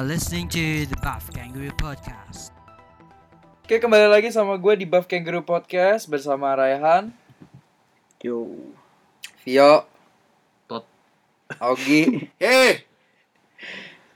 [0.00, 2.56] Are listening to the Buff Kangaroo Podcast.
[3.60, 7.12] Oke kembali lagi sama gue di Buff Kangaroo Podcast bersama Raihan,
[8.24, 8.48] Yo.
[9.44, 9.84] Vio,
[10.64, 10.88] Tot.
[11.60, 12.80] Augie, Eh.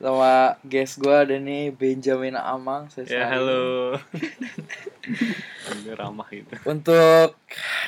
[0.00, 2.88] sama guest gue ada nih Benjamin Amang.
[2.88, 3.44] Saya Ya sayang.
[3.44, 3.64] halo.
[6.00, 6.48] Ramah gitu.
[6.64, 7.36] Untuk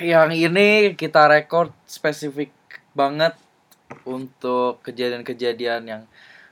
[0.05, 2.53] yang ini kita record spesifik
[2.93, 3.33] banget
[4.05, 6.03] untuk kejadian-kejadian yang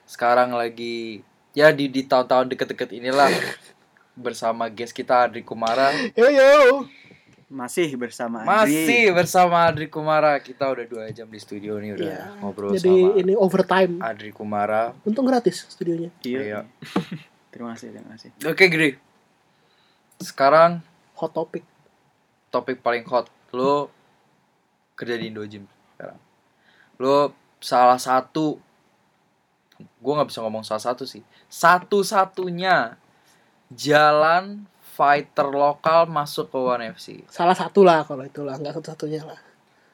[0.08, 1.20] sekarang lagi
[1.54, 3.30] ya di di tahun-tahun deket-deket inilah
[4.24, 5.94] bersama guest kita Adri Kumara.
[6.14, 6.52] Yo yo.
[7.46, 8.50] Masih bersama Andri.
[8.50, 10.34] Masih bersama Adri Kumara.
[10.42, 12.24] Kita udah dua jam di studio nih udah Iya.
[12.42, 13.92] ngobrol Jadi sama ini overtime.
[14.02, 14.90] Adri Kumara.
[15.06, 16.10] Untung gratis studionya.
[16.26, 16.40] Iya.
[16.42, 16.60] Iya.
[17.54, 18.30] terima kasih, terima kasih.
[18.42, 18.90] Oke, Gri.
[20.18, 20.82] Sekarang
[21.14, 21.62] Hot topic.
[22.50, 23.30] topik paling hot.
[23.50, 23.86] Lo
[24.94, 25.62] kerja di Indojim
[25.94, 26.18] sekarang.
[26.98, 28.58] Lo salah satu
[29.80, 31.22] gue nggak bisa ngomong salah satu sih.
[31.50, 32.94] Satu-satunya
[33.72, 37.26] jalan fighter lokal masuk ke One FC.
[37.26, 39.40] Salah satu lah kalau itulah, nggak satu-satunya lah.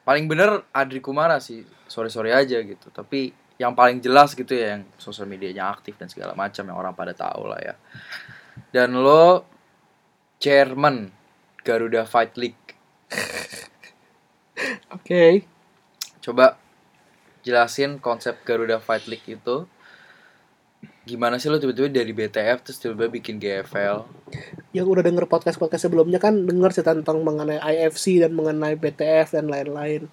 [0.05, 1.65] Paling bener Adri Kumara sih.
[1.89, 2.93] Sorry-sorry aja gitu.
[2.93, 6.93] Tapi yang paling jelas gitu ya yang sosial medianya aktif dan segala macam yang orang
[6.97, 7.75] pada tahu lah ya.
[8.73, 9.45] Dan lo
[10.41, 11.13] chairman
[11.61, 12.73] Garuda Fight League.
[14.97, 15.45] Oke.
[16.21, 16.57] Coba
[17.41, 19.65] jelasin konsep Garuda Fight League itu.
[21.01, 24.05] Gimana sih lo tiba-tiba dari BTF terus tiba-tiba bikin GFL?
[24.71, 29.49] Yang udah denger podcast-podcast sebelumnya kan denger sih tentang mengenai IFC dan mengenai BTF dan
[29.49, 30.05] lain-lain.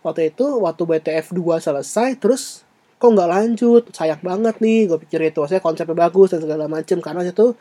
[0.00, 2.64] Waktu itu waktu BTF 2 selesai terus
[2.96, 7.00] kok nggak lanjut sayang banget nih gue pikir itu maksudnya konsepnya bagus dan segala macem
[7.00, 7.56] karena itu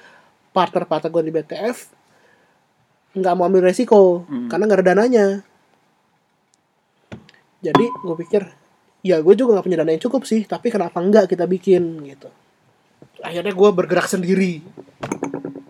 [0.52, 1.78] partner-partner gue di BTF
[3.16, 4.52] nggak mau ambil resiko Hmm.
[4.52, 5.28] karena nggak ada dananya
[7.60, 8.44] jadi gue pikir
[9.00, 12.30] ya gue juga nggak punya dana yang cukup sih tapi kenapa enggak kita bikin gitu.
[13.20, 14.64] Akhirnya gue bergerak sendiri.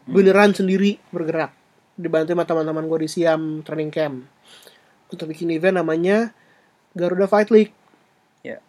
[0.10, 1.54] Beneran sendiri bergerak.
[2.00, 4.26] Dibantu sama teman-teman gue di Siam Training Camp.
[5.10, 6.34] Untuk bikin event namanya
[6.94, 7.74] Garuda Fight League.
[8.46, 8.62] Ya.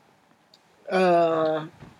[0.89, 1.59] Eh,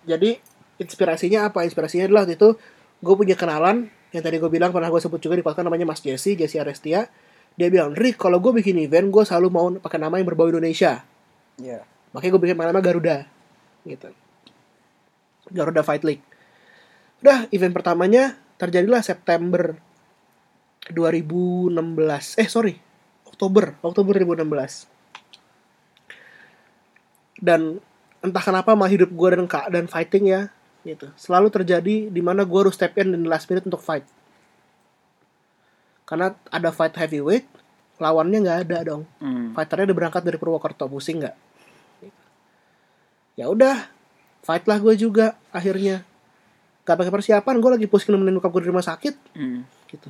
[0.09, 0.41] jadi
[0.81, 1.65] inspirasinya apa?
[1.65, 2.57] Inspirasinya adalah waktu itu
[3.01, 6.03] gue punya kenalan yang tadi gue bilang pernah gue sebut juga di podcast namanya Mas
[6.03, 7.07] Jesse Jesse Arestia.
[7.55, 11.05] Dia bilang Rick kalau gue bikin event gue selalu mau pakai nama yang berbau Indonesia.
[11.61, 11.85] Iya.
[12.11, 13.27] Makanya gue bikin nama Garuda
[13.87, 14.11] gitu.
[15.51, 16.25] Garuda Fight League.
[17.21, 19.77] Udah event pertamanya terjadilah September
[20.93, 21.77] 2016
[22.41, 22.75] eh sorry
[23.25, 24.89] Oktober Oktober 2016
[27.41, 27.81] dan
[28.21, 30.53] entah kenapa mah hidup gue dan kak dan fighting ya
[30.85, 31.09] gitu.
[31.17, 34.05] Selalu terjadi di mana gue harus step in the last minute untuk fight.
[36.05, 37.49] Karena ada fight heavyweight
[38.01, 39.05] lawannya nggak ada dong.
[39.21, 39.53] Hmm.
[39.53, 41.37] fighternya udah berangkat dari Purwokerto pusing nggak
[43.39, 43.89] ya udah
[44.41, 46.03] fight lah gue juga akhirnya.
[46.85, 49.15] Gak pakai persiapan gue lagi pusing nemenin bokap gue di rumah sakit.
[49.37, 49.63] Hmm.
[49.91, 50.09] gitu.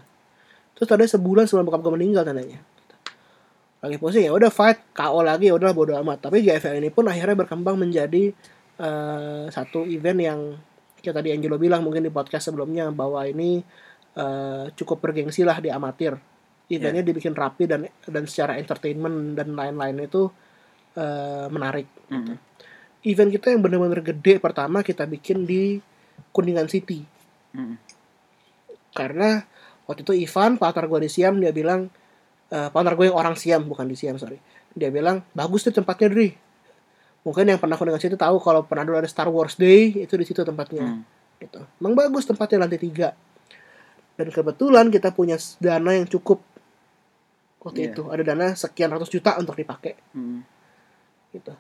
[0.77, 2.61] Terus tadi sebulan sebelum bokap gue meninggal tandanya.
[3.81, 6.31] Lagi pusing ya udah fight KO lagi ya udah bodo amat.
[6.31, 8.33] Tapi GFL ini pun akhirnya berkembang menjadi
[8.81, 10.41] eh, satu event yang
[11.01, 13.61] kayak tadi Angelo bilang mungkin di podcast sebelumnya bahwa ini
[14.17, 16.17] eh, cukup bergengsi lah di amatir.
[16.71, 20.31] Eventnya dibikin rapi dan dan secara entertainment dan lain-lain itu
[20.97, 22.50] eh, menarik Hmm.
[23.05, 25.81] Event kita yang benar-benar gede pertama kita bikin di
[26.33, 27.03] Kuningan City.
[27.51, 27.75] Hmm.
[28.95, 29.43] karena
[29.91, 31.91] waktu itu Ivan partner gue di Siam dia bilang
[32.51, 34.39] eh partner gue yang orang Siam bukan di Siam sorry.
[34.75, 36.31] Dia bilang bagus tuh tempatnya Dri.
[37.27, 40.27] Mungkin yang pernah Kuningan City tahu kalau pernah dulu ada Star Wars Day itu di
[40.27, 40.87] situ tempatnya.
[40.87, 41.03] Hmm.
[41.39, 41.63] gitu.
[41.83, 43.15] Emang bagus tempatnya lantai tiga.
[44.15, 46.43] Dan kebetulan kita punya dana yang cukup.
[47.63, 47.91] Waktu Iya.
[47.95, 49.95] itu ada dana sekian ratus juta untuk dipakai.
[50.15, 50.43] Hmm.
[51.31, 51.55] gitu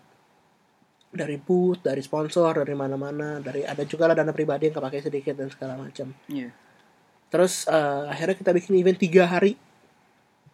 [1.10, 5.34] dari booth dari sponsor dari mana-mana dari ada juga lah dana pribadi yang kepake sedikit
[5.34, 6.15] dan segala macam.
[6.30, 6.54] Iya.
[7.30, 9.54] terus eh, akhirnya kita bikin event tiga hari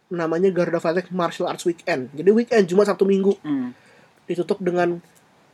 [0.07, 2.15] namanya Garuda League Martial Arts Weekend.
[2.15, 3.35] Jadi weekend cuma Sabtu Minggu.
[3.43, 3.75] Hmm.
[4.27, 4.99] ditutup dengan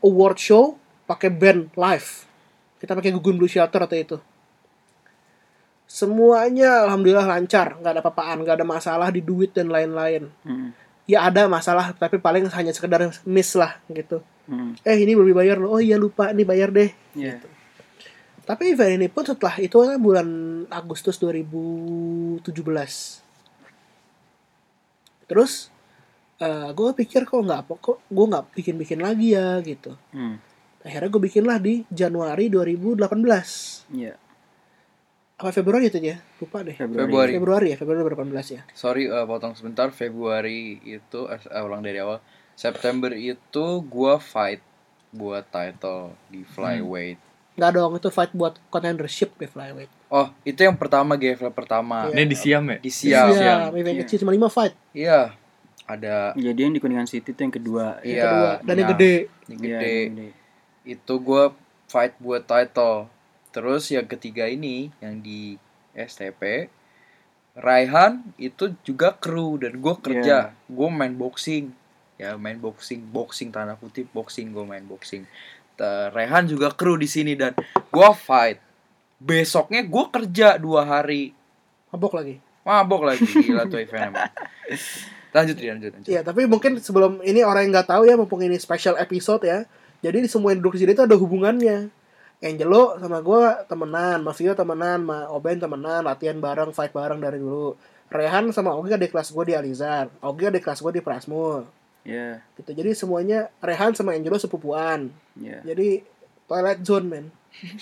[0.01, 2.25] award show pakai band live.
[2.81, 4.17] Kita pakai Gugun Blue Shelter atau itu.
[5.85, 7.77] Semuanya alhamdulillah lancar.
[7.77, 10.25] Nggak ada apa-apaan nggak ada masalah di duit dan lain-lain.
[10.41, 10.73] Hmm.
[11.05, 14.75] Ya ada masalah tapi paling hanya sekedar miss lah gitu Hmm.
[14.81, 17.39] eh ini belum dibayar loh oh iya lupa nih bayar deh Iya.
[18.43, 20.27] tapi event ini pun setelah itu kan bulan
[20.67, 22.43] Agustus 2017
[25.25, 25.71] terus
[26.69, 30.43] gue pikir kok nggak apa kok gue nggak bikin bikin lagi ya gitu Hmm.
[30.81, 34.19] akhirnya gue bikin lah di Januari 2018 Iya.
[35.33, 37.33] Apa Februari itu ya lupa deh Februari.
[37.33, 41.97] Februari ya Februari 2018 ya Sorry eh, potong sebentar Februari itu eh, eh, ulang dari
[41.97, 42.21] awal.
[42.53, 44.61] September itu gua fight
[45.09, 47.17] buat title di flyweight
[47.53, 49.85] Nggak dong, itu fight buat contendership di flyweight.
[50.09, 52.09] Oh, itu yang pertama GFL pertama.
[52.09, 52.17] Iya.
[52.17, 52.77] Ini di Siam ya?
[52.81, 53.29] Di Siam.
[53.29, 54.01] Iya, event Iya.
[54.01, 54.73] kecil cuma 5 fight.
[54.89, 55.37] Iya.
[55.85, 58.01] Ada Jadi yang di Kuningan City itu yang kedua.
[58.01, 58.51] Yang Iya, kedua.
[58.57, 58.93] Dan yang nah.
[58.97, 59.13] gede.
[59.45, 59.93] yang Iya, gede.
[59.93, 60.29] yang gede.
[60.97, 61.43] Itu gue
[61.85, 63.05] fight buat title.
[63.53, 65.61] Terus yang ketiga ini yang di
[65.93, 66.73] STP
[67.53, 70.57] Raihan itu juga kru dan gue kerja.
[70.65, 71.69] Gue main boxing.
[72.17, 75.29] Ya main boxing, boxing tanda kutip boxing gue main boxing.
[76.09, 77.53] Raihan juga kru di sini dan
[77.93, 78.57] gue fight.
[79.21, 81.37] Besoknya gue kerja dua hari.
[81.93, 82.41] Mabok lagi.
[82.65, 84.33] Mabok lagi gila tuh event emang.
[85.33, 86.09] Lanjut, Ri, lanjut, lanjut.
[86.09, 89.65] Iya, tapi mungkin sebelum ini orang yang nggak tahu ya, mumpung ini special episode ya.
[90.05, 91.89] Jadi di semua yang duduk di sini itu ada hubungannya.
[92.43, 93.41] Angelo sama gue
[93.71, 97.79] temenan, Mafio temenan, sama Oben temenan, latihan bareng, fight bareng dari dulu.
[98.11, 101.65] Rehan sama Ogi ada kelas gue di Alizar, Ogi ada kelas gue di Prasmul.
[102.03, 102.75] Iya, Gitu.
[102.75, 105.07] Jadi semuanya Rehan sama Angelo sepupuan.
[105.39, 105.63] iya.
[105.63, 106.03] Jadi
[106.45, 107.25] Twilight Zone men.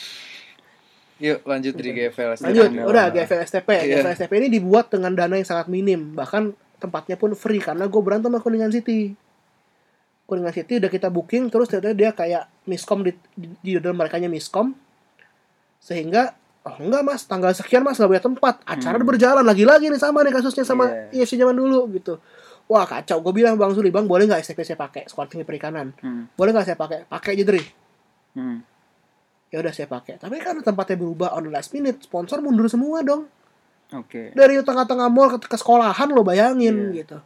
[1.22, 2.34] Yuk lanjut di GFL.
[2.42, 2.84] Lanjut, Iya.
[2.86, 3.69] udah GFL STP.
[3.81, 4.02] Iya.
[4.02, 8.02] GFL STP ini dibuat dengan dana yang sangat minim, bahkan tempatnya pun free karena gue
[8.02, 9.13] berantem sama Kuningan City.
[10.31, 14.16] Kuningan City udah kita booking terus ternyata dia kayak miskom di, di, di dalam mereka
[14.22, 14.72] miskom
[15.78, 16.31] sehingga
[16.62, 19.04] oh enggak mas tanggal sekian mas nggak punya tempat acara Hmm.
[19.04, 21.19] berjalan lagi-lagi nih sama nih kasusnya sama Iya.
[21.19, 22.22] IFC zaman dulu gitu
[22.66, 25.92] wah kacau gue bilang bang Suli bang boleh nggak STP saya pakai squad tinggi perikanan
[25.98, 26.30] Hmm.
[26.31, 27.63] boleh nggak saya pakai pakai aja Dri
[28.31, 28.63] Hmm.
[29.48, 33.01] ya udah saya pakai tapi kan tempatnya berubah on the last minute sponsor mundur semua
[33.01, 33.27] dong
[33.92, 34.31] Oke.
[34.31, 37.04] dari tengah-tengah mall ke, ke sekolahan lo bayangin Iya.
[37.04, 37.18] gitu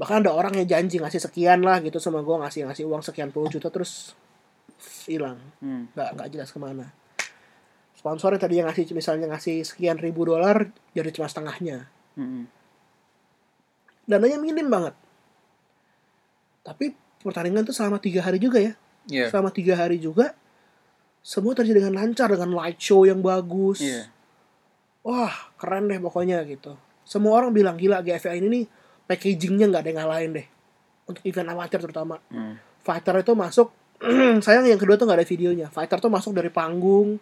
[0.00, 3.28] bahkan ada orang yang janji ngasih sekian lah gitu sama gue ngasih ngasih uang sekian
[3.28, 4.16] puluh juta terus
[5.04, 5.92] hilang Hmm.
[5.92, 6.88] nggak nggak jelas ke mana
[7.92, 11.84] sponsor yang tadi yang ngasih misalnya ngasih sekian ribu dolar jadi cuma setengahnya
[12.16, 12.48] Hmm.
[14.08, 14.96] dananya minim banget
[16.60, 18.72] tapi pertandingan tuh selama tiga hari juga ya
[19.04, 19.28] Iya.
[19.28, 20.32] selama tiga hari juga
[21.20, 24.08] semua terjadi dengan lancar dengan light show yang bagus Iya.
[25.04, 26.72] wah keren deh pokoknya gitu
[27.04, 28.64] semua orang bilang gila GFL ini nih
[29.10, 30.46] packagingnya nggak ada yang ngalahin deh.
[31.04, 32.22] Untuk event amatir terutama.
[32.30, 32.54] Hmm.
[32.80, 33.68] fighter itu masuk
[34.46, 35.66] sayang yang kedua tuh nggak ada videonya.
[35.68, 37.18] Fighter tuh masuk dari panggung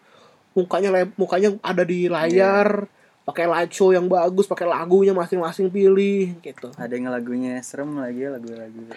[0.52, 2.85] mukanya mukanya ada di layar
[3.23, 6.69] pakai light show yang bagus pakai lagunya masing-masing pilih gitu.
[6.75, 8.88] Ada yang lagunya serem lagi ya lagu-lagu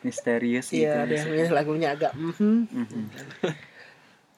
[0.00, 0.80] misterius gitu.
[0.80, 3.02] iya ada yang ini lagunya agak mhm Mhm.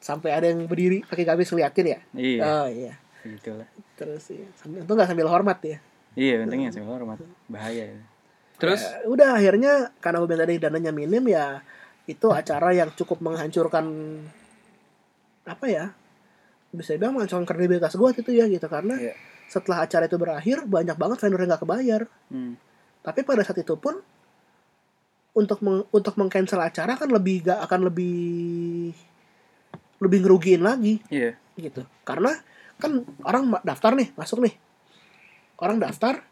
[0.02, 1.98] sampai ada yang berdiri pakai gamis ngeliatin ya?
[2.12, 2.92] Iya, oh iya.
[3.22, 3.68] Gitu lah.
[3.94, 5.78] terus ya sambil itu nggak sambil hormat ya
[6.12, 7.18] Iya, untungnya sambil hormat.
[7.48, 7.84] Bahaya.
[7.88, 8.00] ya.
[8.56, 11.58] Terus Ya, udah akhirnya karena gue bilang tadi dananya minim ya
[12.04, 13.86] itu acara yang cukup menghancurkan
[15.42, 15.84] apa ya
[16.70, 19.14] bisa dibilang menghancurkan kredibilitas gue gitu ya gitu karena Iya.
[19.46, 22.54] setelah acara itu berakhir banyak banget vendor yang nggak kebayar Hmm.
[23.02, 23.98] tapi pada saat itu pun
[25.32, 28.92] untuk meng, untuk mengcancel acara kan lebih gak akan lebih
[29.98, 31.34] lebih ngerugiin lagi Iya.
[31.56, 32.34] gitu karena
[32.78, 34.54] kan orang daftar nih masuk nih
[35.62, 36.26] orang daftar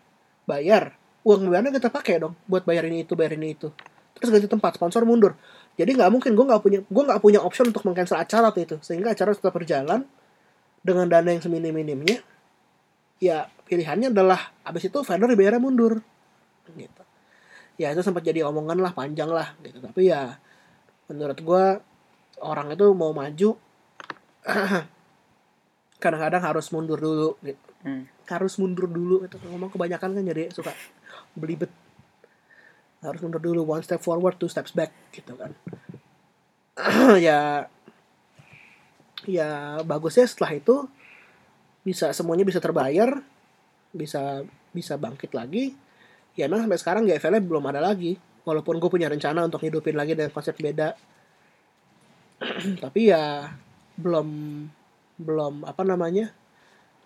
[0.50, 0.98] bayar.
[1.22, 3.70] Uang bayarnya kita pakai dong buat bayar ini itu bayar ini itu.
[4.18, 5.38] Terus ganti tempat sponsor mundur.
[5.78, 8.76] Jadi nggak mungkin gue nggak punya gue nggak punya option untuk mengcancel acara tuh itu.
[8.82, 10.02] Sehingga acara tetap berjalan
[10.82, 12.18] dengan dana yang seminim minimnya
[13.20, 16.00] ya pilihannya adalah abis itu vendor dibayarnya mundur.
[16.72, 17.02] Gitu.
[17.76, 19.78] Ya itu sempat jadi omongan lah panjang lah gitu.
[19.78, 20.40] Tapi ya
[21.06, 21.64] menurut gue
[22.40, 23.50] orang itu mau maju
[26.00, 27.68] kadang-kadang harus mundur dulu gitu.
[27.80, 28.04] Hmm.
[28.28, 30.72] harus mundur dulu itu ngomong kebanyakan kan jadi suka
[31.32, 31.72] belibet.
[33.00, 35.52] Harus mundur dulu one step forward two steps back gitu kan.
[37.20, 37.68] Ya
[39.28, 40.88] ya bagusnya setelah itu
[41.84, 43.20] bisa semuanya bisa terbayar
[43.92, 45.74] bisa bisa bangkit lagi.
[46.38, 48.16] Ya emang sampai sekarang GFL belum ada lagi.
[48.46, 50.96] Walaupun gue punya rencana untuk hidupin lagi dengan konsep beda.
[52.84, 53.52] Tapi ya
[54.00, 54.28] belum
[55.20, 56.32] belum apa namanya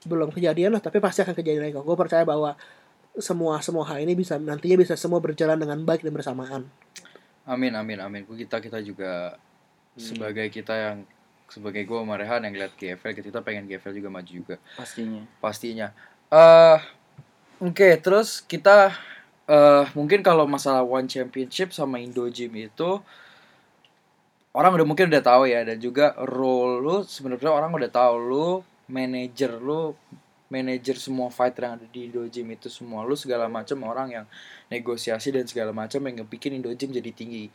[0.07, 2.55] belum kejadian lah tapi pasti akan kejadian lagi kok gue percaya bahwa
[3.19, 6.63] semua semua hal ini bisa nantinya bisa semua berjalan dengan baik dan bersamaan
[7.45, 8.23] amin amin amin.
[8.25, 9.37] Kita kita juga
[9.95, 10.99] sebagai kita yang
[11.47, 15.23] sebagai gue sama Rehan yang lihat GFL kita pengen GFL juga maju juga Pastinya.
[15.39, 15.89] pastinya.
[16.33, 16.81] eh
[17.63, 18.91] Oke terus kita
[19.47, 22.91] eh mungkin kalau masalah One Championship sama Indo Gym itu
[24.55, 28.49] orang udah mungkin udah tahu ya dan juga role lu sebenarnya orang udah tahu lu
[28.87, 29.99] manajer lu
[30.53, 33.03] manajer semua fighter yang ada di Indo Gym itu semua.
[33.03, 34.27] Lu segala macam orang yang
[34.71, 37.51] negosiasi dan segala macam yang ngebikin Indo Gym jadi tinggi.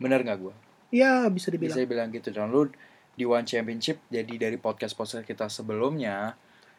[0.00, 0.54] Bener nggak gua?
[0.88, 1.76] Ya bisa dibilang.
[1.76, 2.32] Bisa bilang gitu.
[2.32, 2.72] Dan lu
[3.12, 6.32] di One Championship jadi dari podcast podcast kita sebelumnya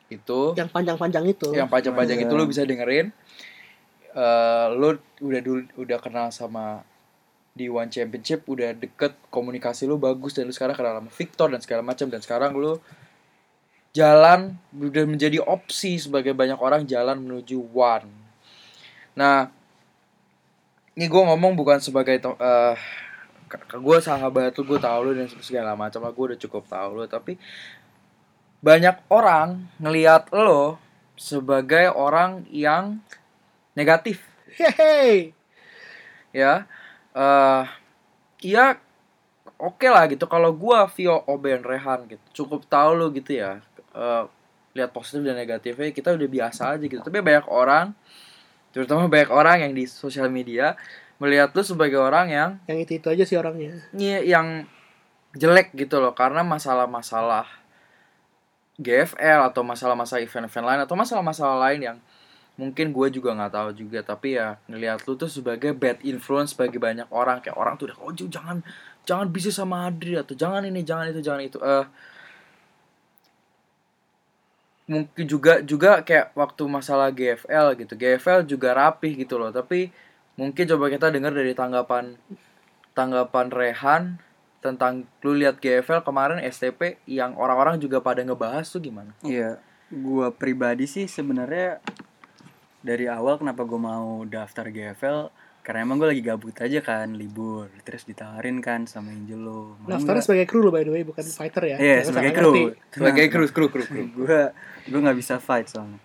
[0.09, 1.53] itu yang panjang-panjang itu.
[1.53, 2.25] Yang panjang-panjang Iya.
[2.25, 3.13] itu lu bisa dengerin.
[4.11, 6.81] Eh lu udah dulu udah kenal sama
[7.51, 11.59] di One Championship udah deket komunikasi lu bagus dan lu sekarang kenal sama Victor dan
[11.59, 12.79] segala macam dan sekarang lu
[13.91, 18.07] jalan udah menjadi opsi sebagai banyak orang jalan menuju One.
[19.19, 19.51] Nah,
[20.95, 22.79] ini gue ngomong bukan sebagai to- eh
[23.51, 27.05] gue sahabat lu, gue tahu lu dan segala macam lah, gue udah cukup tahu lu,
[27.11, 27.35] tapi
[28.63, 30.79] banyak orang ngelihat lo
[31.19, 33.03] sebagai orang yang
[33.75, 34.23] negatif
[34.55, 35.35] Hehe.
[36.31, 36.69] ya
[37.11, 37.65] eh
[38.45, 38.79] iya
[39.61, 40.25] oke lah gitu.
[40.25, 43.59] Kalau gua Vio Oben Rehan gitu cukup tahu lo gitu ya.
[43.95, 44.23] Eh
[44.71, 47.03] lihat positif dan negatifnya kita udah biasa aja gitu.
[47.03, 47.91] Tapi banyak orang
[48.71, 50.79] terutama banyak orang yang di sosial media
[51.19, 53.77] melihat lu sebagai orang yang yang itu itu aja sih orangnya.
[53.91, 54.47] Iya, yang
[55.35, 56.15] jelek gitu loh.
[56.15, 57.45] Karena masalah-masalah
[58.81, 61.97] GFL atau masalah-masalah event-event lain atau masalah-masalah lain yang
[62.61, 66.77] mungkin gue juga nggak tahu juga tapi ya ngelihat lu tuh sebagai bad influence bagi
[66.77, 67.41] banyak orang.
[67.41, 68.61] Kayak orang tuh udah oh jangan
[69.01, 71.57] jangan bisnis sama Adri atau jangan ini jangan itu jangan itu.
[71.57, 71.85] Eh
[74.85, 77.93] mungkin juga juga kayak waktu masalah GFL gitu.
[77.97, 79.89] GFL juga rapih gitu loh tapi
[80.37, 82.13] mungkin coba kita dengar dari tanggapan
[82.93, 84.03] tanggapan Rehan
[84.61, 89.09] tentang lu lihat GFL kemarin STP yang orang-orang juga pada ngebahas tuh gimana?
[89.25, 89.57] Iya,
[89.89, 91.81] gua pribadi sih sebenarnya
[92.81, 97.69] dari awal kenapa gua mau daftar GFL karena emang gue lagi gabut aja kan libur.
[97.85, 100.25] Terus ditawarin kan sama Angelo Mau daftarnya nggak?
[100.25, 101.77] sebagai kru lo by the way bukan fighter ya.
[101.77, 102.49] Iya Jangan sebagai kru.
[102.49, 102.63] Ngerti.
[102.89, 104.01] Sebagai kru kru kru kru.
[104.25, 104.39] gue
[104.89, 106.01] gue nggak bisa fight soalnya.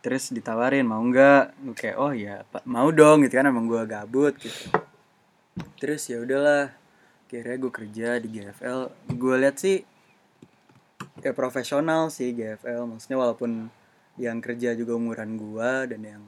[0.00, 1.44] Terus ditawarin mau nggak?
[1.68, 4.72] Gue kayak oh ya mau dong gitu kan emang gue gabut gitu.
[5.76, 6.72] Terus ya udahlah
[7.28, 8.80] akhirnya gue kerja di GFL
[9.12, 9.84] gue lihat sih
[11.20, 13.68] ya profesional sih GFL maksudnya walaupun
[14.18, 16.24] yang kerja juga umuran gua dan yang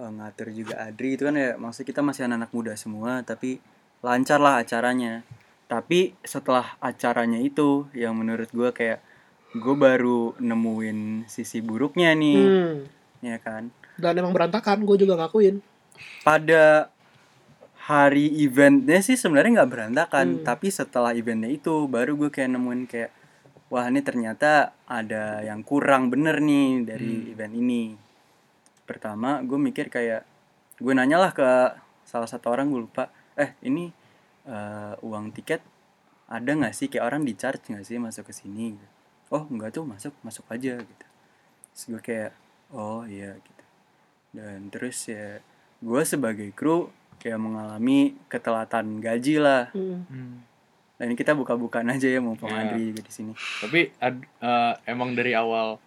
[0.00, 3.60] eh, ngatur juga Adri itu kan ya maksudnya kita masih anak-anak muda semua tapi
[4.00, 5.22] lancar lah acaranya
[5.70, 9.04] tapi setelah acaranya itu yang menurut gua kayak
[9.50, 12.74] gue baru nemuin sisi buruknya nih hmm.
[13.26, 15.58] ya kan dan emang berantakan gue juga ngakuin
[16.22, 16.86] pada
[17.90, 20.44] hari eventnya sih sebenarnya nggak berantakan Hmm.
[20.46, 23.10] tapi setelah eventnya itu baru gue kayak nemuin kayak
[23.70, 27.30] wah ini ternyata ada yang kurang bener nih dari Hmm.
[27.32, 27.82] event ini.
[28.84, 30.26] Pertama gue mikir kayak
[30.76, 31.46] gue nanya lah ke
[32.02, 33.08] salah satu orang gue lupa.
[33.38, 33.88] Eh ini
[34.44, 35.62] eh, uang tiket
[36.26, 36.90] ada nggak sih?
[36.90, 38.74] Kayak orang di charge nggak sih masuk ke sini?
[39.30, 41.06] Oh nggak tuh masuk masuk aja gitu.
[41.70, 42.32] Terus gue kayak
[42.74, 43.64] oh iya gitu.
[44.34, 45.38] Dan terus ya
[45.78, 46.90] gue sebagai kru
[47.22, 49.70] kayak mengalami ketelatan gaji lah.
[49.70, 50.42] Hmm.
[51.00, 52.60] Nah ini kita buka-bukaan aja ya mumpung Iya.
[52.62, 55.80] Andri juga di sini Tapi ad- eh, emang dari awal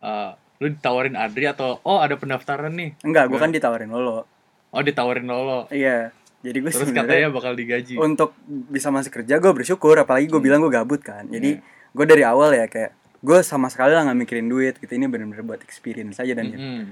[0.00, 2.96] eh, lu ditawarin Adri atau oh ada pendaftaran nih?
[3.02, 4.24] enggak gue kan ditawarin lolo
[4.72, 5.68] Oh ditawarin Lolo.
[5.68, 7.94] iya jadi gue Terus katanya bakal digaji.
[7.94, 11.60] untuk bisa masuk kerja gue bersyukur apalagi gue bilang gue gabut kan jadi
[11.92, 15.44] gue dari awal ya kayak gue sama sekali lah nggak mikirin duit gitu ini bener-bener
[15.44, 16.82] buat experience aja dan ya, Mm-mm.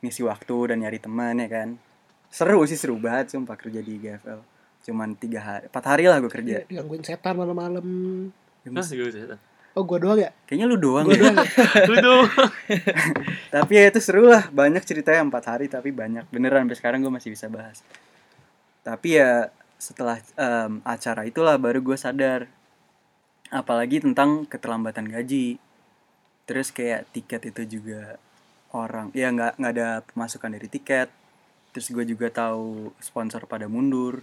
[0.00, 1.68] ngisi waktu dan nyari teman ya kan
[2.26, 4.40] seru sih seru banget sumpah kerja di GFL
[4.84, 6.60] cuman tiga hari empat hari lah gue kerja.
[6.60, 7.86] Iya, digangguin setan malam-malam.
[8.64, 9.40] Ya.
[9.74, 10.30] oh gue doang ya?
[10.44, 11.22] Kayaknya lu doang gue ya.
[11.24, 11.46] doang ya?
[11.90, 12.24] Lu tuh.
[13.54, 14.44] tapi ya itu seru lah.
[14.52, 16.28] Banyak ceritanya empat hari tapi banyak.
[16.28, 17.80] Beneran sampai sekarang gue masih bisa bahas.
[18.84, 19.48] Tapi ya
[19.80, 22.44] setelah em, acara itulah baru gue sadar.
[23.48, 25.56] Apalagi tentang keterlambatan gaji.
[26.44, 28.20] Terus kayak tiket itu juga
[28.76, 31.08] orang ya nggak nggak ada pemasukan dari tiket.
[31.72, 34.20] Terus gue juga tahu sponsor pada mundur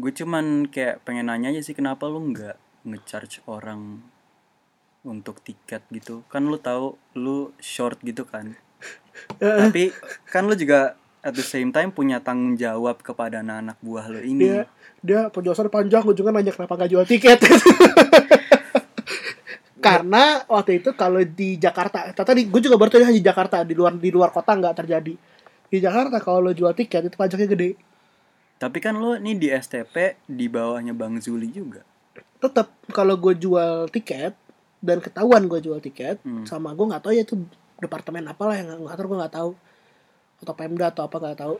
[0.00, 2.56] gue cuman kayak pengen nanya aja sih kenapa lu nggak
[2.88, 4.00] ngecharge orang
[5.04, 6.24] untuk tiket gitu?
[6.32, 8.56] Kan lu tahu lu short gitu kan?
[9.38, 9.92] Tapi
[10.30, 14.48] kan lu juga at the same time punya tanggung jawab kepada anak-anak buah lu ini.
[14.48, 14.64] Dia
[15.02, 17.38] dia penjelasan panjang ujungnya nanya kenapa gak jual tiket.
[19.82, 23.74] Karena waktu itu kalau di Jakarta tadi gue juga baru tahu hanya di Jakarta di
[23.74, 25.14] luar di luar kota nggak terjadi.
[25.66, 27.91] Di Jakarta kalau lo jual tiket itu pajaknya gede
[28.62, 31.82] tapi kan lu nih di STP di bawahnya Bang Zuli juga
[32.38, 34.38] tetap kalau gue jual tiket
[34.78, 36.42] dan ketahuan gue jual tiket Hmm.
[36.44, 37.34] sama gue nggak tahu ya itu
[37.76, 39.50] departemen apalah yang ngatur gue nggak tahu
[40.38, 41.54] atau Pemda atau apa nggak tahu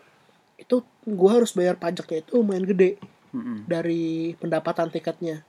[0.56, 2.98] itu gue harus bayar pajaknya itu lumayan gede
[3.30, 3.64] Mm-mm.
[3.64, 4.02] dari
[4.36, 5.42] pendapatan tiketnya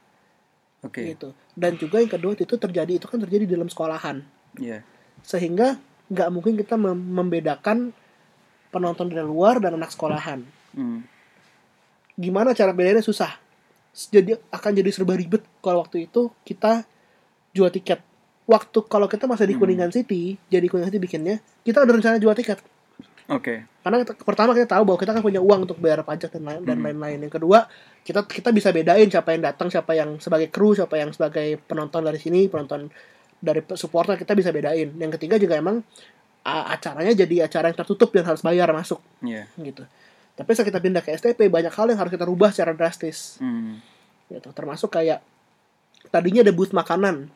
[0.81, 4.81] oke gitu dan juga yang kedua itu terjadi itu kan terjadi di dalam sekolahan Iya.
[5.21, 7.89] sehingga nggak mungkin kita mem- membedakan
[8.69, 10.41] penonton dari luar dan anak sekolahan
[10.73, 11.05] Mm.
[12.15, 13.33] Gimana cara bedanya susah
[14.09, 16.85] jadi akan jadi serba ribet kalau waktu itu kita
[17.51, 18.01] jual tiket
[18.43, 19.61] waktu kalau kita masih di Hmm.
[19.61, 22.59] kuningan city jadi kuningan city bikinnya kita udah rencana jual tiket
[23.23, 23.63] Oke.
[23.79, 26.61] karena kita, pertama kita tahu bahwa kita kan punya uang untuk bayar pajak dan lain
[26.63, 26.85] dan Hmm.
[26.91, 27.65] lain-lain yang kedua
[28.03, 32.03] kita kita bisa bedain siapa yang datang siapa yang sebagai kru siapa yang sebagai penonton
[32.03, 32.91] dari sini penonton
[33.39, 35.79] dari supporter kita bisa bedain yang ketiga juga emang
[36.43, 39.47] acaranya jadi acara yang tertutup dan harus bayar masuk Iya.
[39.55, 39.87] gitu
[40.33, 43.77] tapi saat kita pindah ke STP banyak hal yang harus kita rubah secara drastis Hmm.
[44.27, 45.21] gitu termasuk kayak
[46.09, 47.29] tadinya ada booth makanan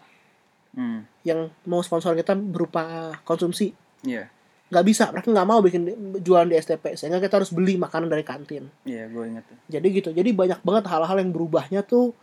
[0.70, 1.06] Hmm.
[1.22, 2.86] yang mau sponsor kita berupa
[3.24, 4.30] konsumsi Iya.
[4.68, 5.82] nggak bisa mereka nggak mau bikin
[6.20, 9.46] jualan di STP sehingga kita harus beli makanan dari kantin Iya, gue inget.
[9.66, 12.14] jadi gitu jadi banyak banget hal-hal yang berubahnya tuh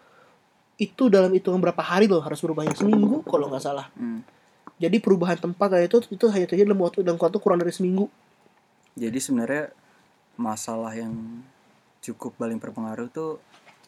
[0.75, 4.23] itu dalam hitungan berapa hari loh harus berubahnya seminggu kalau nggak salah Hmm.
[4.77, 8.07] jadi perubahan tempat itu itu hanya terjadi dalam waktu dalam waktu kurang dari seminggu
[8.95, 9.75] Jadi sebenarnya
[10.37, 11.15] masalah yang
[12.01, 13.41] cukup paling berpengaruh tuh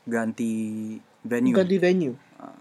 [0.04, 1.52] ganti venue.
[1.52, 2.14] ganti venue.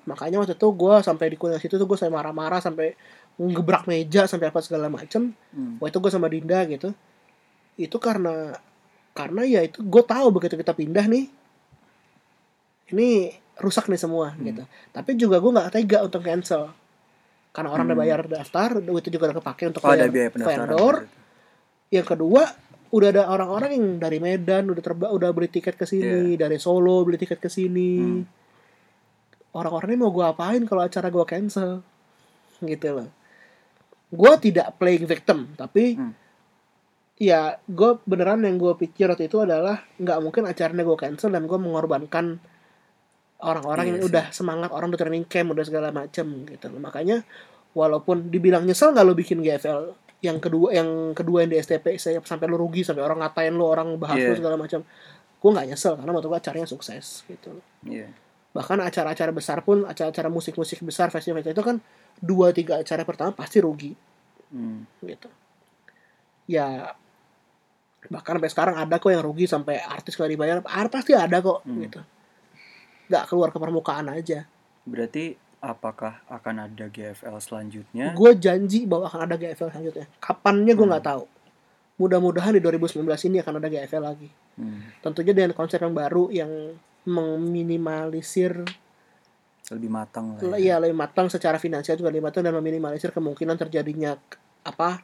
[0.05, 2.97] Makanya waktu itu gue sampai di kuliah situ tuh gue sampai marah-marah sampai
[3.35, 5.35] ngebrak meja sampai apa segala macem.
[5.51, 5.77] Hmm.
[5.77, 6.89] waktu itu gue sama Dinda gitu.
[7.75, 8.55] Itu karena
[9.11, 11.27] karena ya itu gue tahu begitu kita pindah nih.
[12.85, 13.09] Ini
[13.57, 14.43] rusak nih semua Hmm.
[14.45, 14.63] gitu.
[14.91, 16.71] Tapi juga gue nggak tega untuk cancel.
[17.51, 18.03] Karena orang udah Hmm.
[18.03, 20.95] bayar daftar itu juga udah kepake untuk Oh, ada bayar vendor.
[21.87, 22.43] yang kedua
[22.95, 27.03] udah ada orang-orang yang dari Medan udah terba udah beli tiket ke sini dari Solo
[27.03, 27.91] beli tiket ke sini.
[27.99, 28.23] Hmm.
[29.51, 31.79] orang-orang ini mau gue apain kalau acara gue cancel
[32.61, 33.07] gitu loh
[34.07, 36.11] gue tidak playing victim tapi Hmm.
[37.17, 41.43] ya gue beneran yang gue pikir waktu itu adalah nggak mungkin acaranya gue cancel dan
[41.45, 42.39] gue mengorbankan
[43.37, 44.07] orang-orang Iya yang sih.
[44.09, 47.23] udah semangat orang udah training camp udah segala macem gitu loh makanya
[47.71, 52.17] walaupun dibilang nyesel nggak lo bikin GFL yang kedua yang kedua yang di STP saya
[52.19, 54.37] sampai lo rugi sampai orang ngatain lo orang bahas lo Iya.
[54.37, 54.81] segala macam
[55.35, 58.09] gue nggak nyesel karena menurut gue acaranya sukses gitu loh Iya.
[58.51, 61.77] bahkan acara-acara besar pun acara-acara musik-musik besar festival itu kan
[62.17, 63.91] dua tiga acara pertama pasti rugi
[64.49, 64.85] Hmm.
[65.01, 65.27] gitu
[66.45, 66.93] ya
[68.05, 71.65] bahkan sampai sekarang ada kok yang rugi sampai artis nggak dibayar ah, pasti ada kok
[71.65, 71.81] Hmm.
[71.81, 71.99] gitu
[73.05, 74.45] nggak keluar ke permukaan aja
[74.85, 75.33] Berarti
[75.65, 78.13] apakah akan ada GFL selanjutnya?
[78.13, 80.93] gue janji bahwa akan ada GFL selanjutnya kapannya gue Hmm.
[80.93, 81.23] nggak tahu
[81.95, 84.87] mudah-mudahan di 2019 ini akan ada GFL lagi Hmm.
[85.01, 86.51] tentunya dengan konsep yang baru yang
[87.05, 88.65] meminimalisir
[89.65, 90.45] Lebih matang lah.
[90.45, 90.55] ya.
[90.55, 94.13] Iya lebih matang secara finansial juga lebih matang dan meminimalisir kemungkinan terjadinya
[94.61, 95.01] apa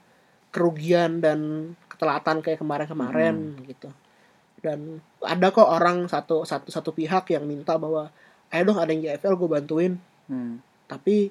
[0.49, 1.39] kerugian dan
[1.87, 3.89] ketelatan kayak kemarin-kemarin gitu.
[4.61, 8.13] Dan ada kok orang satu satu satu pihak yang minta bahwa
[8.47, 9.93] ayo dong ada yang JFL gue bantuin
[10.31, 10.63] Hmm.
[10.87, 11.27] tapi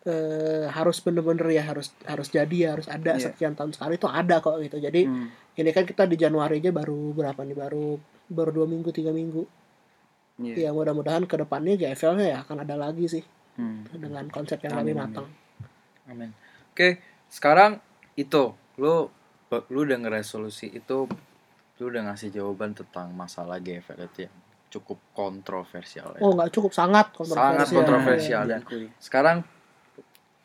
[0.00, 3.30] eh, harus bener-bener ya harus harus jadi ya harus ada Iya.
[3.30, 4.80] sekian tahun sekali itu ada kok gitu.
[4.80, 5.28] Jadi Hmm.
[5.54, 9.44] ini kan kita di Januari aja baru berapa nih baru baru dua minggu tiga minggu.
[10.40, 10.54] Iya.
[10.56, 13.24] Ya mudah-mudahan ke depannya JFL-nya ya akan ada lagi sih
[13.60, 13.84] Hmm.
[13.92, 15.28] dengan konsep yang Amin, lebih matang.
[16.08, 16.32] Amin.
[16.72, 16.96] Oke,
[17.28, 17.76] sekarang
[18.16, 19.12] itu lu
[19.68, 21.04] lu udah ngeresolusi itu
[21.76, 24.36] lu udah ngasih jawaban tentang masalah GFL itu yang
[24.70, 26.20] cukup kontroversial ya.
[26.22, 27.58] Oh nggak cukup sangat kontroversial.
[27.58, 28.42] Sangat kontroversial.
[28.46, 28.50] Iya.
[28.50, 28.86] dan Diakui.
[29.02, 29.36] sekarang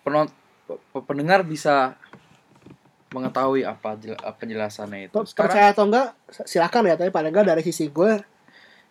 [0.02, 0.28] penon,
[0.66, 1.94] pe- pendengar bisa
[3.14, 5.18] mengetahui apa jel- apa penjelasannya itu.
[5.30, 6.08] Sekarang Percaya atau enggak
[6.50, 8.12] silakan ya tapi paling enggak dari sisi gue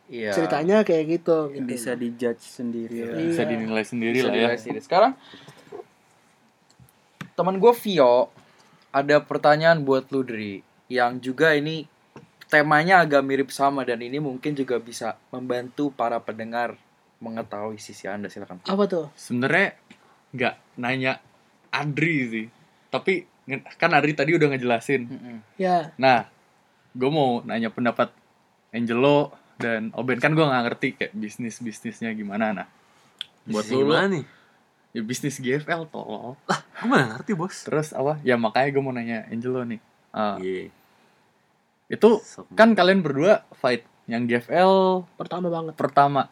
[0.09, 0.33] iya.
[0.33, 1.51] ceritanya kayak gitu.
[1.53, 1.67] gitu.
[1.67, 2.95] Bisa dijudge sendiri.
[3.05, 3.13] Iya.
[3.19, 4.81] bisa dinilai sendiri Bisa lah ya sendiri.
[4.81, 5.13] Sekarang
[7.35, 8.31] teman gue Vio
[8.95, 11.91] ada pertanyaan buat lu Dri yang juga ini
[12.47, 16.77] temanya agak mirip sama dan ini mungkin juga bisa membantu para pendengar
[17.17, 18.61] mengetahui sisi anda silakan.
[18.63, 19.07] Apa tuh?
[19.15, 19.75] sebenarnya
[20.31, 21.13] nggak nanya
[21.71, 22.47] Adri sih
[22.89, 23.27] tapi
[23.75, 25.37] kan Adri tadi udah ngejelasin Mm-mm.
[25.57, 26.27] Ya, nah
[26.91, 28.11] gue mau nanya pendapat
[28.71, 32.67] Angelo dan Oben kan gue nggak ngerti kayak bisnis bisnisnya gimana nah
[33.45, 34.25] buat Bisnisnya lu nih?
[34.91, 36.35] ya bisnis GFL tolong
[36.75, 37.63] Gue mana ngerti bos.
[37.63, 39.79] terus apa ya makanya gue mau nanya Angelo nih
[40.11, 40.71] Ah, Iya.
[41.95, 42.19] Itu
[42.53, 45.73] kan kalian berdua fight yang GFL pertama banget.
[45.75, 46.29] pertama.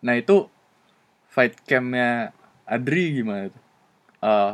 [0.00, 0.46] Nah itu
[1.26, 2.30] fight campnya
[2.62, 3.62] Adri gimana tuh?
[4.20, 4.52] Eh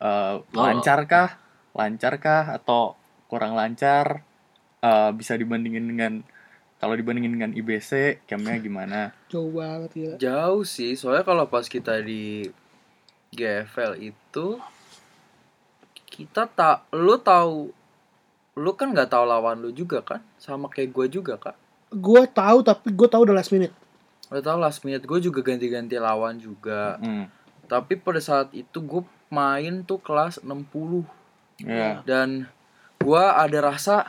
[0.00, 0.40] eh, Oh.
[0.56, 1.36] lancarkah?
[1.70, 4.24] Lancarkah atau kurang lancar?
[4.80, 6.12] Eh, bisa dibandingin dengan
[6.80, 9.12] kalau dibandingin dengan IBC campnya gimana?
[9.28, 10.16] Jauh banget gila.
[10.16, 12.48] Jauh sih, soalnya kalau pas kita di
[13.30, 14.56] GFL itu
[16.08, 17.70] kita tak lu tahu
[18.52, 21.56] lu kan nggak tahu lawan lu juga kan sama kayak gue juga kak
[21.90, 23.74] Gue tahu tapi gue tahu udah last minute.
[24.26, 27.26] Lo tau last minute gue juga ganti-ganti lawan juga Hmm.
[27.64, 31.02] Tapi pada saat itu gue main tuh kelas 60
[31.60, 32.00] Ya.
[32.00, 32.46] Dan
[32.96, 34.06] gue ada rasa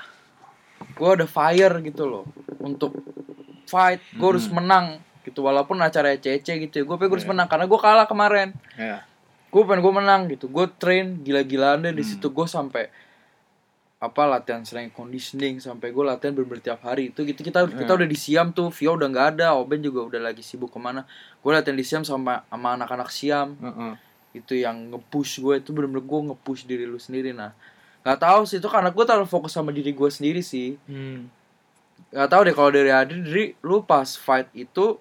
[0.93, 2.25] Gue ada fire gitu loh
[2.59, 2.95] Untuk
[3.65, 4.57] fight Gue harus Mm-mm.
[4.57, 4.85] menang
[5.21, 7.33] gitu Walaupun acaranya cece gitu ya Gue pengen gue harus Iya.
[7.33, 9.05] menang Karena gue kalah kemarin Ya.
[9.47, 12.11] Gue pengen gue menang gitu Gue train gila-gilaan deh di Hmm.
[12.11, 12.89] situ Gue sampai
[14.01, 17.99] apa latihan strength conditioning sampai gue latihan bener tiap hari itu gitu kita kita Hmm.
[18.01, 21.05] udah di Siam tuh Vio udah nggak ada Oben juga udah lagi sibuk ke mana
[21.37, 23.93] gue latihan di Siam sama sama anak-anak Siam Heeh.
[24.33, 27.53] itu yang nge-push gue itu bener-bener gue nge-push diri lu sendiri nah
[28.01, 31.29] nggak tahu sih itu karena gue terlalu fokus sama diri gue sendiri sih Hmm.
[32.09, 34.97] nggak tahu deh kalau dari Adri Dri, lu pas fight itu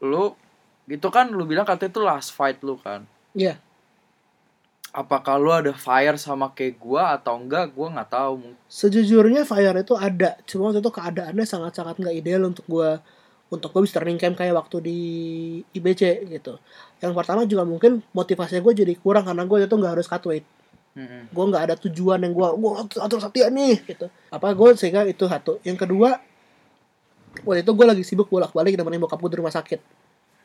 [0.00, 0.38] lu
[0.84, 3.58] itu kan lu bilang katanya itu last fight lu kan Iya.
[4.92, 9.96] Apakah lu ada fire sama kayak gua atau enggak gua nggak tahu Sejujurnya fire itu
[9.96, 13.00] ada, cuma waktu itu keadaannya sangat-sangat nggak ideal untuk gua
[13.52, 14.98] untuk gue bisa training camp kayak waktu di
[15.76, 16.56] IBC gitu.
[17.04, 20.48] Yang pertama juga mungkin motivasinya gue jadi kurang karena gue itu nggak harus cut weight.
[20.96, 21.28] Mm-mm.
[21.28, 24.08] Gue nggak ada tujuan yang gue gue atur latihan nih gitu.
[24.32, 25.60] Apa gue sehingga itu satu.
[25.68, 26.16] Yang kedua
[27.44, 29.80] waktu itu gue lagi sibuk bolak-balik nemenin bokap gue di rumah sakit.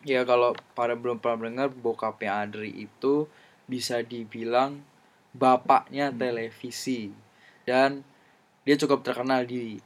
[0.08, 3.28] ya kalau pada belum pernah dengar bokapnya Adri itu
[3.68, 4.80] bisa dibilang
[5.36, 7.12] bapaknya televisi
[7.68, 8.02] dan
[8.64, 9.78] dia cukup terkenal di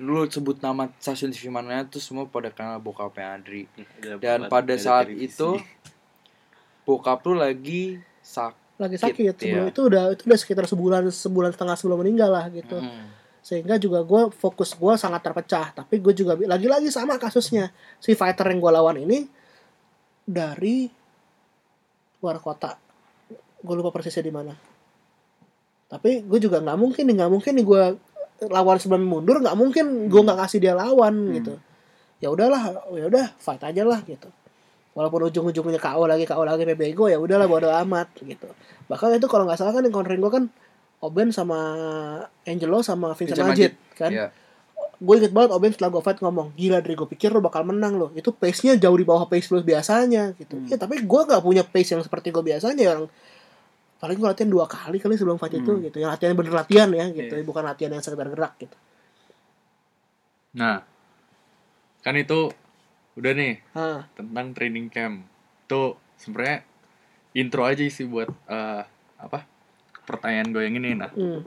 [0.00, 3.68] lu sebut nama stasiun TV mana tuh semua pada kenal bokapnya Adri
[4.16, 5.60] dan pada saat itu
[6.88, 9.12] bokap lu lagi sak Lagi sakit.
[9.12, 9.72] Sakit, Sebelum iya.
[9.76, 12.80] itu udah itu udah sekitar sebulan sebulan setengah sebelum meninggal lah gitu.
[12.80, 13.20] Mm.
[13.40, 18.44] sehingga juga gue fokus gue sangat terpecah tapi gue juga lagi-lagi sama kasusnya si fighter
[18.52, 19.24] yang gue lawan ini
[20.28, 20.84] dari
[22.20, 22.89] luar kota
[23.60, 24.52] gue lupa persisnya di mana.
[25.90, 27.82] Tapi gue juga nggak mungkin nih nggak mungkin nih gue
[28.48, 31.54] lawan sebelum mundur nggak mungkin gue nggak kasih dia lawan gitu.
[32.20, 34.28] Ya udahlah ya udah fight aja lah gitu.
[34.94, 38.48] Walaupun ujung-ujungnya KO lagi KO lagi PB gue ya udahlah bodo amat gitu.
[38.88, 40.44] Bahkan itu kalau nggak salah kan yang countering gue kan
[41.00, 41.58] Oben sama
[42.44, 44.10] Angelo sama Vincent, Vincent Majid, Majid, kan?
[44.12, 44.26] Iya.
[45.00, 47.96] gue inget banget Oben setelah gue fight ngomong gila dari gue pikir lo bakal menang
[47.96, 50.60] lo itu pace nya jauh di bawah pace lo biasanya gitu.
[50.60, 50.68] Hmm.
[50.68, 53.00] ya tapi gue nggak punya pace yang seperti gue biasanya yang
[54.00, 55.84] paling gue latihan dua kali kali sebelum fight itu Hmm.
[55.84, 57.44] gitu yang latihan bener latihan ya gitu Iya.
[57.44, 58.76] bukan latihan yang sekedar gerak gitu
[60.50, 60.82] Nah,
[62.00, 62.50] kan itu
[63.14, 65.22] udah nih ah tentang training camp.
[65.62, 66.66] Itu sebenarnya
[67.32, 68.82] intro aja sih buat eh,
[69.16, 69.46] apa?
[70.02, 71.06] Pertanyaan gue yang ini nah.
[71.06, 71.40] hmm,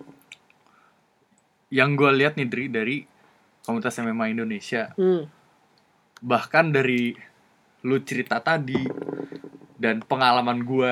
[1.68, 2.98] Yang gue lihat nih Dri dari
[3.60, 5.22] komunitas MMA Indonesia, hmm,
[6.22, 7.12] bahkan dari
[7.84, 8.80] lu cerita tadi
[9.76, 10.92] dan pengalaman gue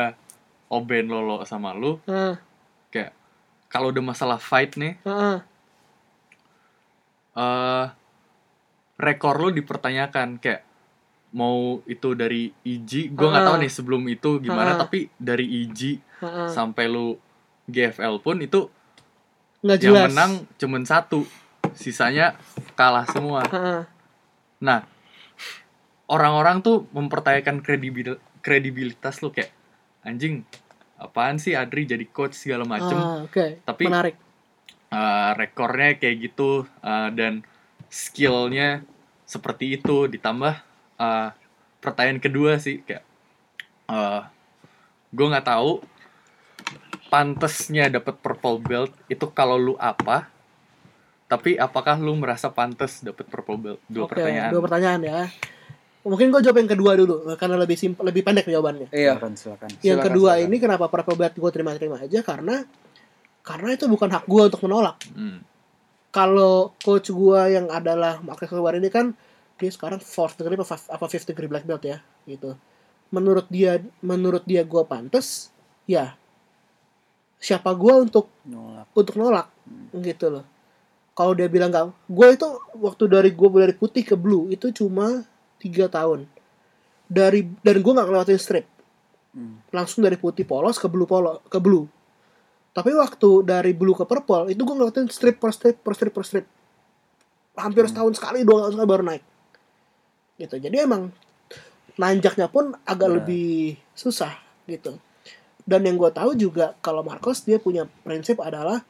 [0.71, 2.39] Oben Lolo sama lu ah,
[2.87, 3.11] kayak
[3.67, 5.43] kalau udah masalah fight nih ah.
[7.31, 7.85] eh
[8.95, 10.61] rekor lu dipertanyakan kayak
[11.31, 13.47] mau itu dari IJ gue nggak Ah.
[13.47, 14.79] tahu nih sebelum itu gimana Ah.
[14.79, 16.47] tapi dari IJ ah.
[16.47, 17.15] sampai lu
[17.65, 18.67] GFL pun itu
[19.63, 21.23] nggak yang jelas menang cuman satu
[21.73, 22.35] sisanya
[22.75, 23.83] kalah semua ah.
[24.59, 24.83] nah
[26.05, 29.55] orang-orang tuh mempertanyakan kredibil kredibilitas lu kayak
[30.03, 30.43] anjing
[31.01, 32.93] apaan sih Adri jadi coach segala macem.
[32.93, 33.65] Ah, oke.
[33.65, 34.15] Tapi menarik.
[34.93, 37.41] uh, rekornya kayak gitu uh, dan
[37.89, 38.85] skillnya
[39.25, 40.05] seperti itu.
[40.05, 40.53] Ditambah
[41.01, 41.29] uh,
[41.81, 43.01] pertanyaan kedua sih kayak
[43.89, 44.29] uh,
[45.09, 45.81] gue nggak tahu
[47.11, 50.31] pantesnya dapat purple belt itu kalau lu apa
[51.27, 53.79] tapi apakah lu merasa pantas dapat purple belt?
[53.87, 54.51] Dua Oke, pertanyaan.
[54.51, 55.19] dua pertanyaan ya
[56.01, 58.89] mungkin gue jawab yang kedua dulu karena lebih simpel lebih pendek jawabannya.
[58.89, 59.17] Iya.
[59.17, 59.69] Silakan, silakan.
[59.81, 60.45] yang Silakan, kedua silakan.
[60.49, 62.19] ini kenapa purple belt gue terima-terima aja?
[62.25, 62.55] Karena
[63.41, 64.97] karena itu bukan hak gue untuk menolak.
[65.13, 65.41] Hmm,
[66.11, 69.15] kalau coach gua yang adalah Marcus keluar ini kan
[69.55, 72.53] dia sekarang fourth degree apa apa fifth degree black belt ya gitu.
[73.15, 75.49] Menurut dia menurut dia gua pantas
[75.87, 76.13] ya
[77.41, 78.85] siapa gua untuk Nolak.
[78.93, 79.47] untuk nolak
[80.03, 80.45] gitu loh.
[81.15, 82.47] Kalau dia bilang nggak gue itu
[82.79, 85.27] waktu dari gue dari putih ke blue itu cuma
[85.61, 86.25] tiga tahun.
[87.05, 88.65] Dari dan gue nggak ngelewatin strip.
[89.31, 89.63] Hmm.
[89.71, 91.87] langsung dari putih polos ke blue polo ke blue.
[92.75, 96.23] Tapi waktu dari blue ke purple itu gue ngelewatin strip per strip per strip per
[96.27, 96.45] strip.
[97.55, 99.23] Hampir setahun sekali dua tahun sekali baru naik.
[100.35, 100.55] Gitu.
[100.59, 101.15] Jadi emang
[101.95, 103.17] nanjaknya pun agak Benar.
[103.23, 104.35] lebih susah
[104.67, 104.99] gitu.
[105.63, 108.83] Dan yang gue tahu juga kalau Marcos dia punya prinsip adalah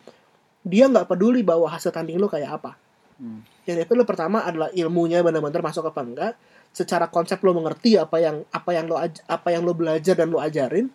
[0.66, 2.74] dia nggak peduli bahwa hasil tanding lu kayak apa.
[3.22, 3.46] Hmm.
[3.70, 6.34] yang dia pilih pertama adalah ilmunya benar-benar masuk apa enggak
[6.72, 10.40] secara konsep lo mengerti apa yang apa yang lo apa yang lo belajar dan lo
[10.40, 10.88] ajarin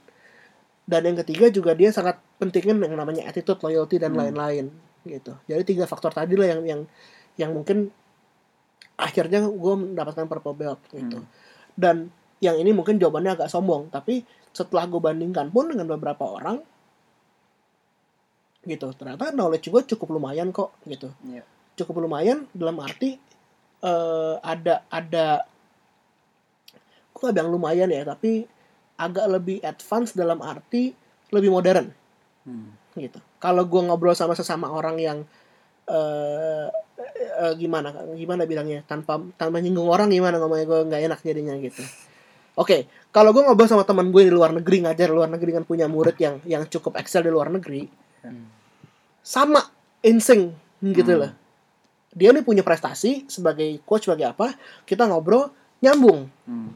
[0.86, 4.24] dan yang ketiga juga dia sangat pentingin yang namanya attitude loyalty dan Hmm.
[4.24, 4.72] lain-lain
[5.04, 6.80] gitu jadi tiga faktor tadi lah yang yang
[7.36, 7.92] yang mungkin
[8.96, 11.28] akhirnya gue mendapatkan purple belt gitu Hmm.
[11.76, 11.96] dan
[12.40, 14.24] yang ini mungkin jawabannya agak sombong tapi
[14.56, 16.64] setelah gue bandingkan pun dengan beberapa orang
[18.66, 21.44] gitu ternyata knowledge gue cukup lumayan kok gitu Iya.
[21.78, 23.14] cukup lumayan dalam arti
[23.78, 25.46] eh, ada ada
[27.16, 28.44] gue gak bilang lumayan ya tapi
[29.00, 30.92] agak lebih advance dalam arti
[31.32, 31.88] lebih modern.
[32.44, 32.76] Hmm.
[32.94, 33.18] gitu.
[33.40, 35.18] Kalau gue ngobrol sama sesama orang yang
[35.88, 36.68] eh
[37.40, 38.84] eh, gimana gimana bilangnya?
[38.84, 40.66] Tanpa tanpa nyinggung orang gimana ngomongnya?
[40.68, 41.80] Gue nggak enak jadinya gitu.
[42.56, 45.64] Oke kalau gue ngobrol sama teman gue di luar negeri ngajar di luar negeri kan
[45.64, 47.84] punya murid yang yang cukup excel di luar negeri
[49.20, 49.60] sama
[50.00, 51.20] insting gitu Hmm.
[51.26, 51.32] loh.
[52.16, 54.56] Dia nih punya prestasi sebagai coach sebagai apa?
[54.88, 55.52] Kita ngobrol
[55.84, 56.32] nyambung.
[56.48, 56.72] Hmm.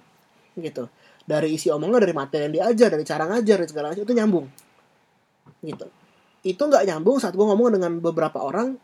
[0.65, 0.89] Gitu.
[1.25, 4.47] Dari isi omongan dari materi yang diajar dari cara ngajar dari segala macam itu nyambung.
[5.61, 5.87] Gitu.
[6.45, 8.77] Itu nggak nyambung saat gue ngomong dengan beberapa orang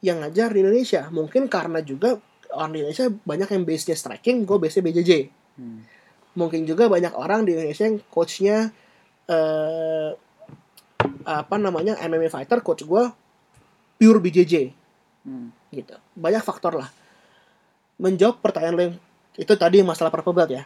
[0.00, 1.10] yang ngajar di Indonesia.
[1.12, 2.16] Mungkin karena juga
[2.54, 5.12] orang di Indonesia banyak yang base nya striking gue base nya BJJ
[5.60, 5.82] Hmm.
[6.40, 8.72] mungkin juga banyak orang di Indonesia yang coachnya
[9.28, 10.10] eh
[11.26, 13.02] apa namanya MMA fighter coach gue
[14.00, 14.72] pure BJJ
[15.20, 15.52] Hmm.
[15.68, 15.92] gitu.
[16.16, 16.88] Banyak faktor lah.
[18.00, 18.94] Menjawab pertanyaan lo yang
[19.36, 20.64] itu tadi masalah purple belt ya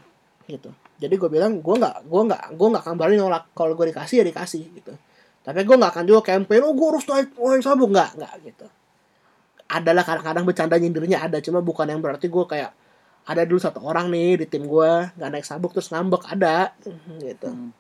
[0.49, 0.71] gitu.
[1.01, 3.51] Jadi gue bilang gue nggak gue nggak gue nggak akan berani nolak.
[3.57, 4.93] Kalau gue dikasih ya dikasih gitu.
[5.45, 7.89] Tapi gue nggak akan juga campaign oh gue harus naik naik sabuk.
[7.91, 8.67] Nggak nggak gitu.
[9.69, 12.73] Adalah kadang-kadang bercanda nyindirnya ada cuma bukan yang berarti gue kayak
[13.25, 16.23] ada dulu satu orang nih di tim gue nggak naik sabuk terus ngambek.
[16.29, 16.73] Ada
[17.29, 17.49] gitu.
[17.51, 17.73] Hmm.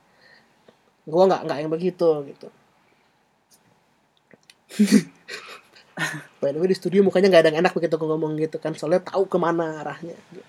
[1.05, 2.48] gue nggak nggak yang begitu gitu.
[6.42, 8.74] By the way di studio mukanya nggak ada yang enak begitu gue ngomong gitu kan
[8.74, 10.16] soalnya tahu ke mana arahnya.
[10.33, 10.42] gitu.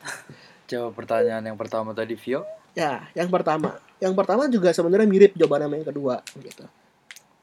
[0.66, 2.42] Jawab pertanyaan yang pertama tadi Vio.
[2.76, 6.66] Ya, yang pertama, yang pertama juga sebenarnya mirip jawaban sama yang kedua gitu.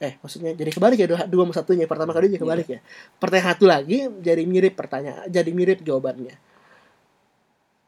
[0.02, 1.86] Eh, maksudnya jadi kebalik ya dua, dua sama satunya.
[1.86, 2.80] Pertama kali jadi kebalik ya.
[3.22, 6.34] Pertanyaan satu lagi jadi mirip pertanyaan, jadi mirip jawabannya.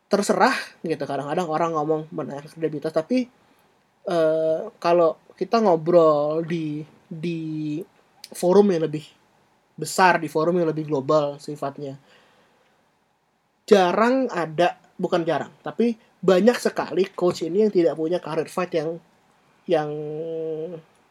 [0.06, 0.54] Terserah
[0.86, 3.26] gitu kadang-kadang orang ngomong menanyakan kredibilitas tapi
[4.04, 7.80] eh kalau kita ngobrol di di
[8.30, 9.02] forum yang lebih
[9.74, 11.98] besar di forum yang lebih global sifatnya
[13.64, 18.96] jarang ada bukan jarang tapi banyak sekali coach ini yang tidak punya career fight yang
[19.68, 19.90] yang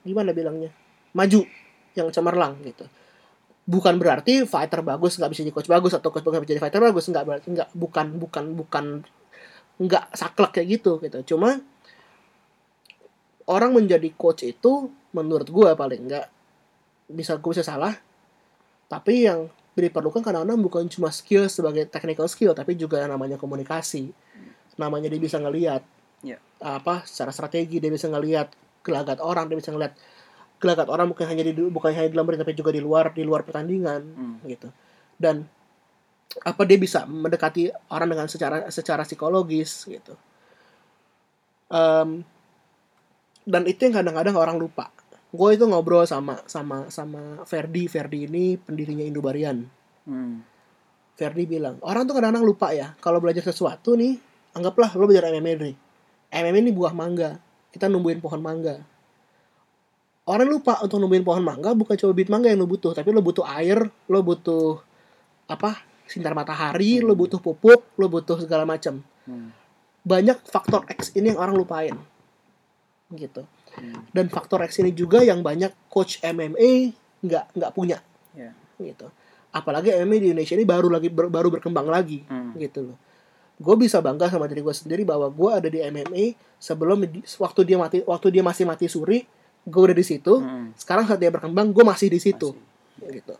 [0.01, 0.69] gimana bilangnya
[1.13, 1.45] maju
[1.93, 2.85] yang cemerlang gitu.
[3.63, 6.81] Bukan berarti fighter bagus nggak bisa jadi coach bagus atau coach bagus bisa jadi fighter
[6.83, 8.85] bagus nggak berarti nggak bukan bukan bukan
[9.79, 11.35] nggak saklek kayak gitu gitu.
[11.35, 11.61] Cuma
[13.47, 16.27] orang menjadi coach itu menurut gua paling nggak
[17.13, 17.93] bisa gue bisa salah
[18.87, 24.13] tapi yang diperlukan kadang-kadang bukan cuma skill sebagai technical skill tapi juga yang namanya komunikasi
[24.75, 25.81] namanya dia bisa ngelihat
[26.23, 26.39] Ya.
[26.63, 28.47] apa secara strategi dia bisa ngelihat
[28.79, 29.91] gelagat orang dia bisa ngelihat
[30.55, 33.27] gelagat orang bukan hanya di bukan hanya di dalam ring tapi juga di luar di
[33.27, 34.39] luar pertandingan Hmm.
[34.47, 34.71] gitu
[35.19, 35.43] dan
[36.47, 40.15] apa dia bisa mendekati orang dengan secara secara psikologis gitu
[41.67, 42.23] Em,
[43.43, 44.87] dan itu yang kadang-kadang orang lupa
[45.33, 47.89] gue itu ngobrol sama sama sama Ferdi.
[47.89, 49.65] Ferdi ini pendirinya Indobarian.
[50.05, 50.45] Hmm.
[51.17, 54.17] Ferdi bilang orang tuh kadang-kadang lupa ya kalau belajar sesuatu nih
[54.53, 55.75] anggaplah lo belajar MMA nih.
[56.29, 57.41] MMA ini buah mangga.
[57.73, 58.77] Kita numbuhin pohon mangga.
[60.29, 63.19] Orang lupa untuk numbuhin pohon mangga bukan cuma bibit mangga yang lo butuh tapi lo
[63.25, 64.79] butuh air lo butuh
[65.49, 69.55] apa sinar matahari lo butuh pupuk lo butuh segala macam Hmm.
[70.03, 71.95] banyak faktor X ini yang orang lupain.
[73.07, 74.05] Gitu Hmm.
[74.13, 76.93] dan faktor X ini juga yang banyak coach MMA
[77.25, 77.97] nggak nggak punya.
[78.33, 78.53] Ya.
[78.77, 79.09] gitu.
[79.49, 82.21] Apalagi MMA di Indonesia ini baru lagi ber- baru berkembang lagi.
[82.25, 82.53] Hmm.
[82.55, 82.97] gitu loh.
[83.57, 87.61] Gue bisa bangga sama diri gue sendiri bahwa gue ada di MMA sebelum di- waktu
[87.63, 89.25] dia mati waktu dia masih mati suri
[89.63, 90.33] gue udah di situ.
[90.37, 90.69] Hmm.
[90.75, 92.53] sekarang saat dia berkembang gue masih di situ.
[92.99, 93.33] Gitu.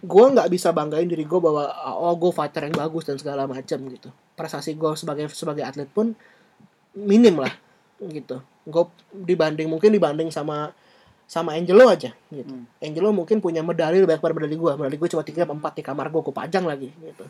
[0.00, 1.68] Gue nggak bisa banggain diri gue bahwa
[2.00, 4.08] oh gue fighter yang bagus dan segala macam gitu.
[4.32, 6.16] Prestasi gue sebagai sebagai atlet pun
[6.96, 7.52] minim lah
[8.00, 8.40] gitu
[8.70, 10.70] gue dibanding mungkin dibanding sama
[11.26, 12.66] sama Angelo aja gitu Hmm.
[12.78, 15.82] Angelo mungkin punya medali lebih banyak pada medali gue medali gue cuma tiga empat di
[15.82, 17.26] kamar gue gue pajang lagi gitu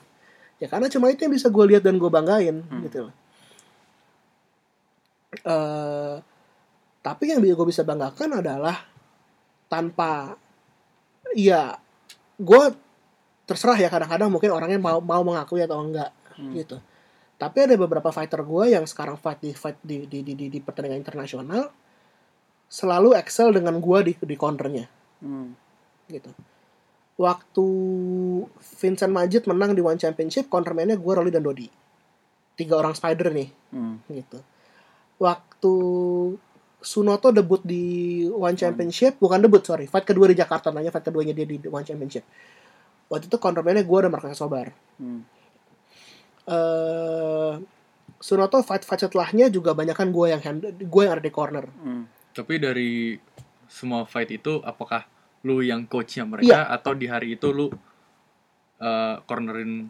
[0.57, 2.85] ya karena cuma itu yang bisa gue lihat dan gue banggain Hmm.
[2.85, 3.15] gitu loh
[5.31, 6.15] Eh,
[7.01, 8.83] tapi yang gue bisa banggakan adalah
[9.71, 10.35] tanpa
[11.33, 11.79] ya
[12.35, 12.63] gue
[13.47, 16.51] terserah ya kadang-kadang mungkin orangnya mau mau mengakui atau enggak Hmm.
[16.57, 16.83] gitu
[17.41, 20.61] tapi ada beberapa fighter gue yang sekarang fight di fight di di di, di, di
[20.61, 21.73] pertandingan internasional
[22.69, 24.85] selalu excel dengan gue di di counternya.
[25.25, 25.57] Hmm.
[26.13, 26.29] gitu.
[27.17, 27.67] Waktu
[28.81, 31.65] Vincent Majid menang di One Championship countermannya gue Rolly dan Dodi.
[32.61, 33.49] Tiga orang spider nih.
[33.73, 34.05] Hmm.
[34.13, 34.45] gitu.
[35.17, 35.73] Waktu
[36.81, 41.33] Sunoto debut di One Championship bukan debut sorry fight kedua di Jakarta nanya fight keduanya
[41.33, 42.25] dia di One Championship.
[43.09, 44.77] Waktu itu countermannya gue ada Marcus Sobar.
[45.01, 45.40] Hmm.
[46.51, 47.53] Eh
[48.21, 51.65] Sunoto fight fight setelahnya juga banyak kan gue yang hand, gue yang ada di corner
[51.73, 52.05] Hmm.
[52.31, 53.17] Tapi dari
[53.65, 55.09] semua fight itu apakah
[55.41, 56.69] lu yang coachnya mereka Iya.
[56.71, 57.73] atau di hari itu lu
[58.79, 59.89] uh, cornerin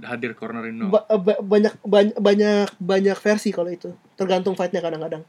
[0.00, 0.88] hadir cornerin no?
[0.88, 5.26] Ba- ba- banyak banyak banyak banyak versi kalau itu tergantung fightnya kadang-kadang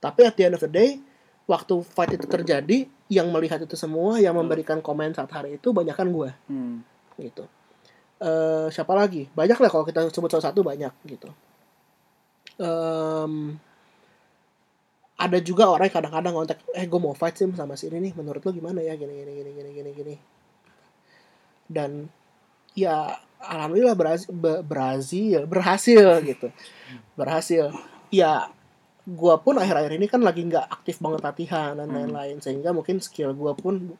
[0.00, 0.98] tapi at the end of the day
[1.44, 5.92] waktu fight itu terjadi yang melihat itu semua yang memberikan komen saat hari itu banyak
[5.92, 6.80] kan gue Hmm.
[7.16, 7.44] gitu
[8.20, 9.26] eh siapa lagi?
[9.32, 11.28] Banyak lah kalau kita sebut salah satu banyak gitu.
[12.60, 13.58] Em,
[15.14, 18.12] ada juga orang yang kadang-kadang ngontek eh gue mau fight sih sama si ini nih
[18.18, 18.94] menurut lo gimana ya?
[18.94, 20.14] Gini gini gini gini gini gini.
[21.66, 22.06] Dan
[22.74, 24.30] ya alhamdulillah berhasil
[24.62, 26.48] berhasil berhasil gitu.
[27.18, 27.70] Berhasil.
[28.10, 28.50] Ya
[29.04, 31.96] gua pun akhir-akhir ini kan lagi nggak aktif banget latihan dan Hmm.
[31.98, 33.94] lain-lain sehingga mungkin skill gua pun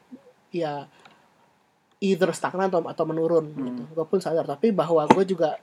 [0.48, 0.88] ya
[2.02, 3.64] either stagnan atau atau menurun Hmm.
[3.68, 5.58] gitu gue pun sadar tapi bahwa gue juga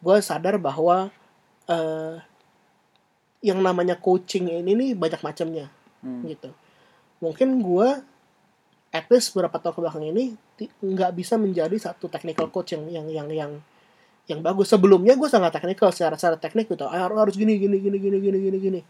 [0.00, 1.10] gue sadar bahwa
[1.66, 2.16] eh
[3.44, 5.70] yang namanya coaching ini nih banyak macamnya
[6.02, 6.24] Hmm.
[6.26, 6.50] gitu
[7.18, 7.88] mungkin gue
[8.92, 10.24] at least beberapa tahun ke belakang ini
[10.80, 13.52] nggak bisa menjadi satu technical coach yang yang yang yang
[14.26, 17.96] yang bagus sebelumnya gue sangat technical secara secara teknik gitu "Ah, harus gini gini gini
[18.00, 18.80] gini gini gini gini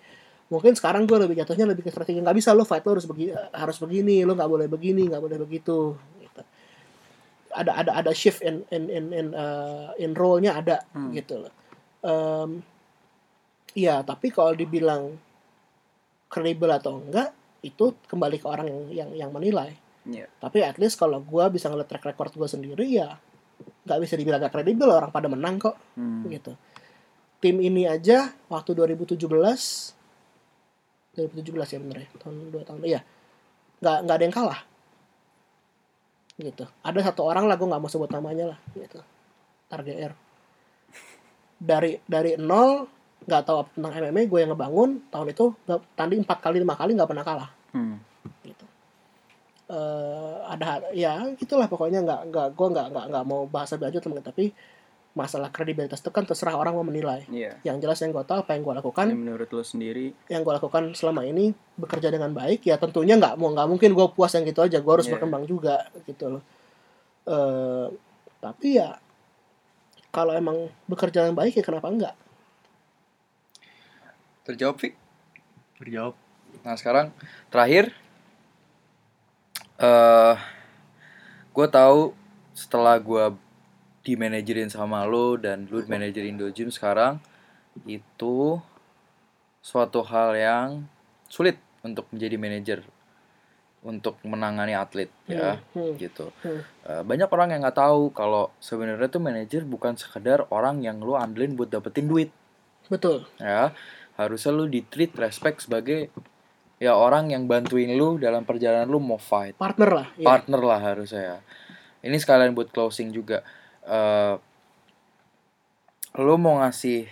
[0.46, 3.34] mungkin sekarang gue lebih jatuhnya lebih ke strategi nggak bisa lo fight lo harus begini
[3.50, 6.25] harus begini lo nggak boleh begini nggak boleh begitu gitu.
[7.56, 11.10] Ada ada ada shift in in in in, uh, in role-nya ada Hmm.
[11.10, 11.52] gitu loh
[12.00, 12.62] Em,
[13.72, 15.16] ya tapi kalau dibilang
[16.26, 19.74] kredibel atau enggak itu kembali ke orang yang yang, yang menilai
[20.06, 20.30] Iya.
[20.38, 23.18] tapi at least kalau gue bisa ngeliat track record gue sendiri ya
[23.82, 26.22] nggak bisa dibilang gak kredibel orang pada menang kok Hmm.
[26.30, 26.54] gitu
[27.36, 29.18] tim ini aja waktu 2017
[31.16, 33.00] 2017 ya bener ya tahun dua tahun iya
[33.80, 34.60] nggak nggak ada yang kalah
[36.36, 36.64] gitu.
[36.84, 39.00] Ada satu orang lah gue nggak mau sebut namanya lah gitu.
[39.66, 40.14] Target R
[41.56, 42.84] dari dari nol
[43.26, 46.74] nggak tahu apa tentang MMA gue yang ngebangun tahun itu nggak tanding empat kali lima
[46.76, 47.50] kali nggak pernah kalah.
[47.72, 47.96] Hmm.
[48.44, 48.66] gitu.
[49.66, 54.02] Eh ada ya gitulah pokoknya nggak nggak gue nggak nggak nggak mau bahas lebih lanjut
[54.04, 54.44] teman tapi
[55.16, 57.56] masalah kredibilitas itu kan terserah orang mau menilai Iya.
[57.64, 60.52] yang jelas yang gue tahu apa yang gue lakukan Ini menurut lo sendiri yang gue
[60.52, 64.44] lakukan selama ini bekerja dengan baik ya tentunya nggak mau nggak mungkin gue puas yang
[64.44, 65.16] gitu aja gue harus Iya.
[65.16, 66.42] berkembang juga gitu loh
[67.24, 67.86] eh
[68.38, 68.92] tapi ya
[70.12, 72.14] kalau emang bekerja dengan baik ya kenapa enggak
[74.44, 74.94] Terjawab, Vi?
[75.74, 76.14] Berjawab.
[76.62, 77.10] Nah sekarang
[77.50, 77.90] terakhir,
[79.76, 80.34] eh
[81.50, 82.14] gue tahu
[82.52, 83.34] setelah gue
[84.06, 87.18] dimanajerin sama lo dan lu manajerin Dojim sekarang
[87.90, 88.62] itu
[89.58, 90.68] suatu hal yang
[91.26, 92.80] sulit untuk menjadi manajer
[93.82, 95.92] untuk menangani atlet ya Hmm, hmm.
[95.98, 96.62] gitu Hmm.
[96.86, 101.18] Eh, banyak orang yang nggak tahu kalau sebenarnya tuh manajer bukan sekedar orang yang lu
[101.18, 102.30] andelin buat dapetin duit
[102.86, 103.74] betul ya
[104.14, 106.14] harusnya lu di treat respect sebagai
[106.78, 110.26] ya orang yang bantuin lu dalam perjalanan lu mau fight partner lah ya.
[110.26, 111.38] partner lah harusnya ya
[112.06, 113.42] ini sekalian buat closing juga
[113.86, 114.34] eh
[116.16, 117.06] lu mau ngasih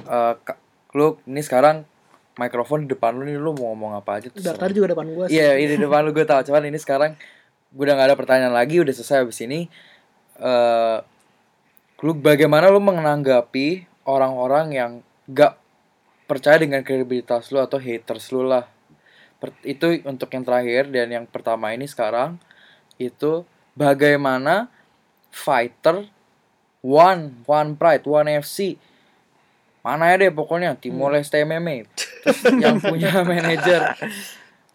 [0.00, 0.60] eh ka-
[0.94, 1.82] lu ini sekarang
[2.34, 5.06] mikrofon di depan lu nih lu mau ngomong apa aja tuh Dari tadi juga depan
[5.06, 6.42] gue Iya, ini di depan lu gue tahu.
[6.42, 7.14] Cuman ini sekarang
[7.70, 9.70] gue udah gak ada pertanyaan lagi, udah selesai habis ini.
[10.38, 10.98] Eh
[12.02, 14.92] lu bagaimana lu menanggapi orang-orang yang
[15.30, 15.54] gak
[16.26, 18.66] percaya dengan kredibilitas lu atau haters lu lah.
[19.38, 22.38] Per- itu untuk yang terakhir dan yang pertama ini sekarang
[22.98, 24.73] itu bagaimana
[25.34, 26.06] fighter
[26.78, 28.78] one one pride one FC
[29.82, 31.84] mana ya deh pokoknya Timor Leste MMA
[32.24, 34.00] Terus yang punya manajer.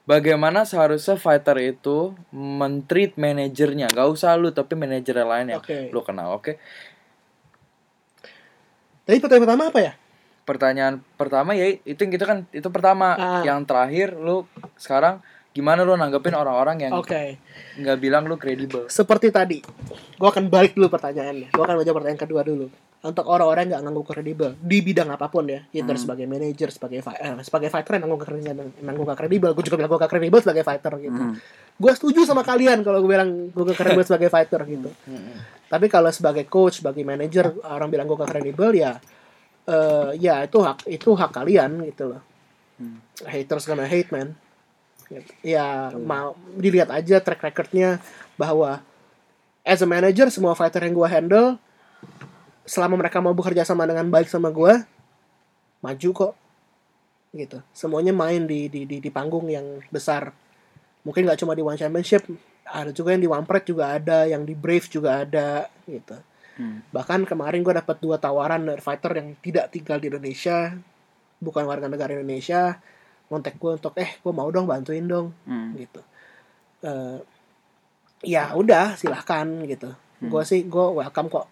[0.05, 3.89] Bagaimana seharusnya fighter itu mentreat manajernya?
[3.89, 5.89] Gak usah lu tapi manajer yang lain yang Oke.
[5.89, 6.57] lu kenal oke?
[9.05, 9.93] Tadi pertanyaan pertama apa ya?
[10.49, 13.13] pertanyaan pertama ya itu yang gitu kan itu pertama.
[13.13, 13.45] Ah.
[13.45, 14.49] yang terakhir lu
[14.81, 17.41] sekarang gimana lu nanggepin orang-orang yang Oke.
[17.75, 19.57] nggak bilang lu kredibel Seperti tadi,
[20.15, 21.49] gue akan balik dulu pertanyaannya.
[21.49, 22.69] Gue akan baca pertanyaan kedua dulu.
[22.99, 26.03] Untuk orang-orang yang nggak ngangguk kredibel di bidang apa pun ya, either Hmm.
[26.03, 29.49] sebagai manager, sebagai eh, sebagai fighter yang ngangguk kredibel, ngangguk nggak kredibel.
[29.55, 31.17] Gue juga bilang gue gak kredibel sebagai fighter gitu.
[31.17, 31.33] Hmm.
[31.79, 34.89] Gue setuju sama kalian kalau gue bilang gue gak kredibel sebagai fighter gitu.
[35.65, 38.99] Tapi kalau sebagai coach, sebagai manager, orang bilang gue gak kredibel ya,
[39.65, 42.21] eh, ya itu hak itu hak kalian gitu loh.
[42.77, 42.99] Hmm.
[43.23, 44.35] Haters gonna hate man.
[45.09, 45.31] Gitu.
[45.41, 47.97] Ya mau dilihat aja track recordnya
[48.37, 48.81] bahwa
[49.65, 51.57] as a manager semua fighter yang gue handle
[52.69, 54.85] selama mereka mau bekerja sama dengan baik sama gue
[55.81, 56.33] maju kok.
[57.33, 57.57] Gitu.
[57.73, 60.31] Semuanya main di di di, di panggung yang besar.
[61.01, 62.23] Mungkin nggak cuma di one championship
[62.69, 66.17] ada juga yang di one pride juga ada yang di brave juga ada gitu.
[66.59, 66.83] Hmm.
[66.91, 70.75] bahkan kemarin gue dapat dua tawaran dari fighter yang tidak tinggal di Indonesia
[71.39, 72.75] bukan warga negara Indonesia
[73.29, 75.31] kontak gue untuk eh gue mau dong bantuin dong.
[75.45, 75.77] Hmm.
[75.77, 76.01] gitu.
[76.81, 77.17] Eh,
[78.25, 79.93] ya udah silahkan gitu.
[80.19, 80.27] Hmm.
[80.27, 81.47] gue sih gue welcome kok.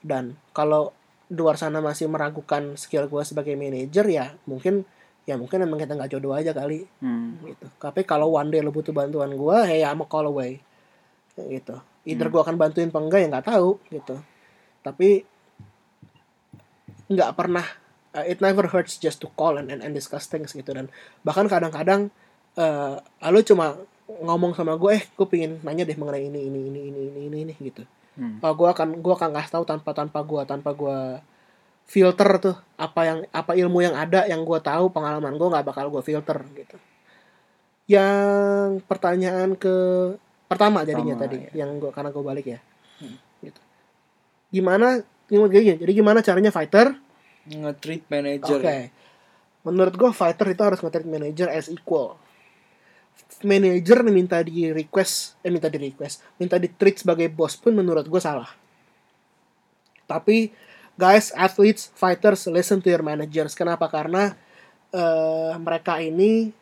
[0.00, 0.94] Dan kalau
[1.28, 4.88] di luar sana masih meragukan skill gue sebagai manajer ya mungkin
[5.28, 6.88] ya mungkin emang kita nggak jodoh aja kali.
[7.04, 7.36] Hmm.
[7.44, 7.68] gitu.
[7.76, 10.62] Tapi kalau one day lo butuh bantuan gua hey I'm a call away.
[11.36, 11.76] Gitu.
[12.08, 12.32] Either Hmm.
[12.32, 14.16] gua akan bantuin apa enggak ya nggak tahu gitu.
[14.80, 15.20] Tapi
[17.12, 17.64] nggak pernah
[18.12, 20.88] uh, it never hurts just to call and, and, and discuss things gitu dan
[21.22, 22.08] bahkan kadang-kadang
[22.54, 22.96] eh
[23.28, 23.76] lo cuma
[24.08, 27.38] ngomong sama gue eh gue pingin nanya deh mengenai ini ini ini ini ini ini,
[27.48, 27.84] ini gitu
[28.18, 28.42] Hmm.
[28.42, 31.22] oh, gue akan gue akan ngasih tahu tanpa tanpa gue tanpa gue
[31.86, 35.86] filter tuh apa yang apa ilmu yang ada yang gue tahu pengalaman gue nggak bakal
[35.86, 36.74] gue filter gitu
[37.86, 39.74] yang pertanyaan ke
[40.50, 41.64] pertama jadinya Pertama, tadi ya.
[41.64, 42.60] yang gue karena gue balik ya
[42.98, 43.14] Hmm.
[43.38, 43.60] gitu
[44.50, 44.98] gimana
[45.30, 46.98] gimana jadi gimana caranya fighter
[47.48, 48.60] Nge-treat manager.
[48.60, 48.78] oke.
[49.66, 52.16] menurut gue fighter itu harus nge-treat manager as equal.
[53.44, 58.06] Manager minta di request eh minta di request minta di treat sebagai bos pun menurut
[58.06, 58.48] gue salah.
[60.08, 60.54] Tapi
[60.96, 63.52] guys athletes fighters listen to your managers.
[63.52, 63.90] Kenapa?
[63.90, 64.32] Karena
[64.94, 66.54] eh, mereka ini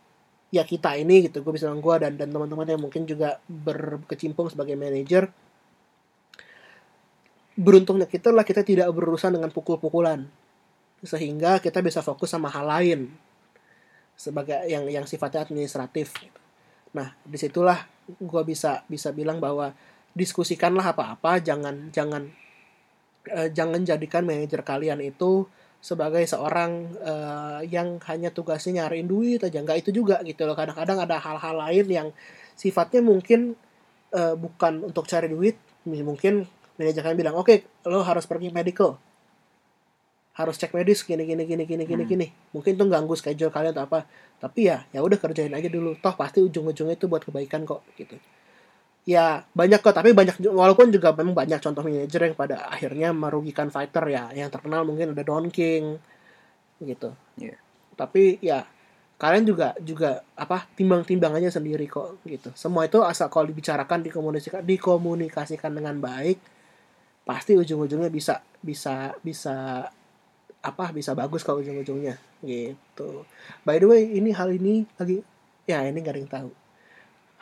[0.51, 4.49] ya kita ini gitu gue bisa bilang gue dan dan teman-teman yang mungkin juga berkecimpung
[4.51, 5.31] sebagai manager.
[7.57, 10.27] Beruntungnya kita lah kita tidak berurusan dengan pukul-pukulan
[11.05, 13.01] sehingga kita bisa fokus sama hal lain
[14.17, 16.17] sebagai yang yang sifatnya administratif.
[16.97, 19.77] Nah di situlah gue bisa bisa bilang bahwa
[20.17, 22.33] diskusikanlah apa-apa, jangan jangan
[23.29, 25.45] eh, jangan jadikan manajer kalian itu
[25.85, 29.61] sebagai seorang eh, yang hanya tugasnya nyariin duit aja.
[29.61, 30.57] Nggak itu juga gitu loh.
[30.57, 32.09] Kadang-kadang ada hal-hal lain yang
[32.57, 33.53] sifatnya mungkin
[34.17, 35.61] eh, bukan untuk cari duit.
[35.85, 36.49] Mungkin
[36.81, 39.01] manajer kalian bilang oke lo harus pergi medical
[40.37, 42.11] harus cek medis gini gini gini gini gini Hmm.
[42.13, 42.27] gini.
[42.53, 44.05] Mungkin tuh ganggu schedule kalian atau apa.
[44.37, 45.97] Tapi ya ya udah kerjain aja dulu.
[45.97, 48.21] Toh pasti ujung-ujungnya itu buat kebaikan kok gitu.
[49.07, 53.71] Ya banyak kok tapi banyak walaupun juga memang banyak contoh manajer yang pada akhirnya merugikan
[53.73, 54.29] fighter ya.
[54.35, 55.97] Yang terkenal mungkin ada Don King
[56.83, 57.17] gitu.
[57.41, 57.57] Iya.
[57.97, 58.69] tapi ya
[59.17, 62.53] kalian juga juga apa timbang-timbangannya sendiri kok gitu.
[62.53, 66.37] Semua itu asal kalau dibicarakan dikomunikasikan dikomunikasikan dengan baik
[67.25, 69.89] pasti ujung-ujungnya bisa bisa bisa
[70.63, 73.27] apa bisa bagus kalau ujung-ujungnya gitu
[73.63, 75.23] by the way ini hal ini lagi
[75.69, 76.51] ya ini gak ada yang tahu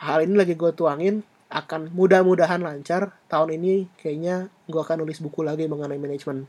[0.01, 5.41] hal ini lagi gue tuangin akan mudah-mudahan lancar tahun ini kayaknya gue akan nulis buku
[5.45, 6.45] lagi mengenai manajemen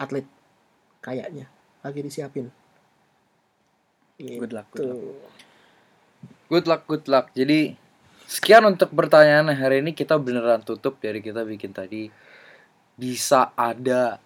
[0.00, 0.24] atlet
[1.04, 1.48] kayaknya
[1.84, 2.48] lagi disiapin
[4.20, 5.00] Good luck, good luck.
[5.00, 5.16] Tuh.
[6.52, 7.26] Good luck, good luck.
[7.32, 7.72] Jadi
[8.28, 12.12] sekian untuk pertanyaan hari ini kita beneran tutup dari kita bikin tadi.
[13.00, 14.20] Bisa ada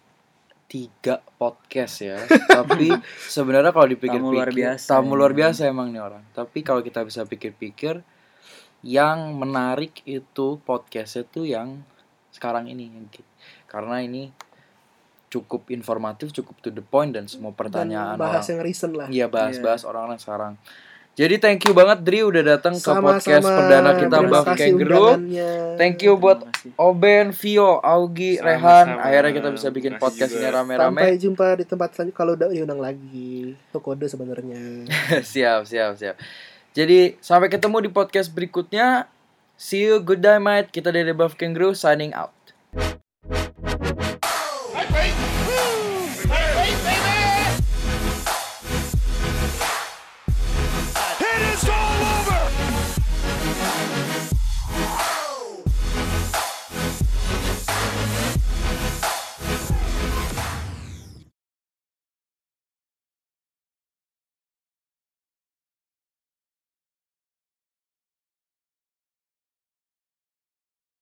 [0.66, 2.18] tiga podcast ya.
[2.56, 2.90] Tapi
[3.28, 5.18] sebenarnya kalau dipikir-pikir Tamu luar biasa tamu emang.
[5.18, 6.22] luar biasa emang nih orang.
[6.32, 8.00] Tapi kalau kita bisa pikir-pikir
[8.84, 11.80] yang menarik itu podcastnya tuh yang
[12.34, 12.90] sekarang ini
[13.70, 14.28] karena ini
[15.32, 19.08] cukup informatif, cukup to the point dan semua pertanyaan Dan bahas orang yang recent lah
[19.10, 20.52] Iya bahas-bahas orang-orang sekarang.
[21.14, 25.10] Jadi thank you banget Dri udah datang ke podcast perdana kita kasih Kangaroo.
[25.78, 26.42] Thank you buat.
[26.74, 28.50] Oben, Vio, Augi, Sama-sama.
[28.50, 28.86] Rehan.
[28.98, 30.98] Akhirnya kita bisa bikin podcast ini rame-rame.
[30.98, 33.54] Sampai jumpa di tempat selanjutnya kalau udah diundang lagi.
[33.54, 34.90] Itu kode sebenarnya.
[35.32, 36.16] siap, siap, siap.
[36.74, 39.06] Jadi sampai ketemu di podcast berikutnya.
[39.54, 40.74] See you, good day mate.
[40.74, 42.34] Kita dari Buff Kangaroo signing out.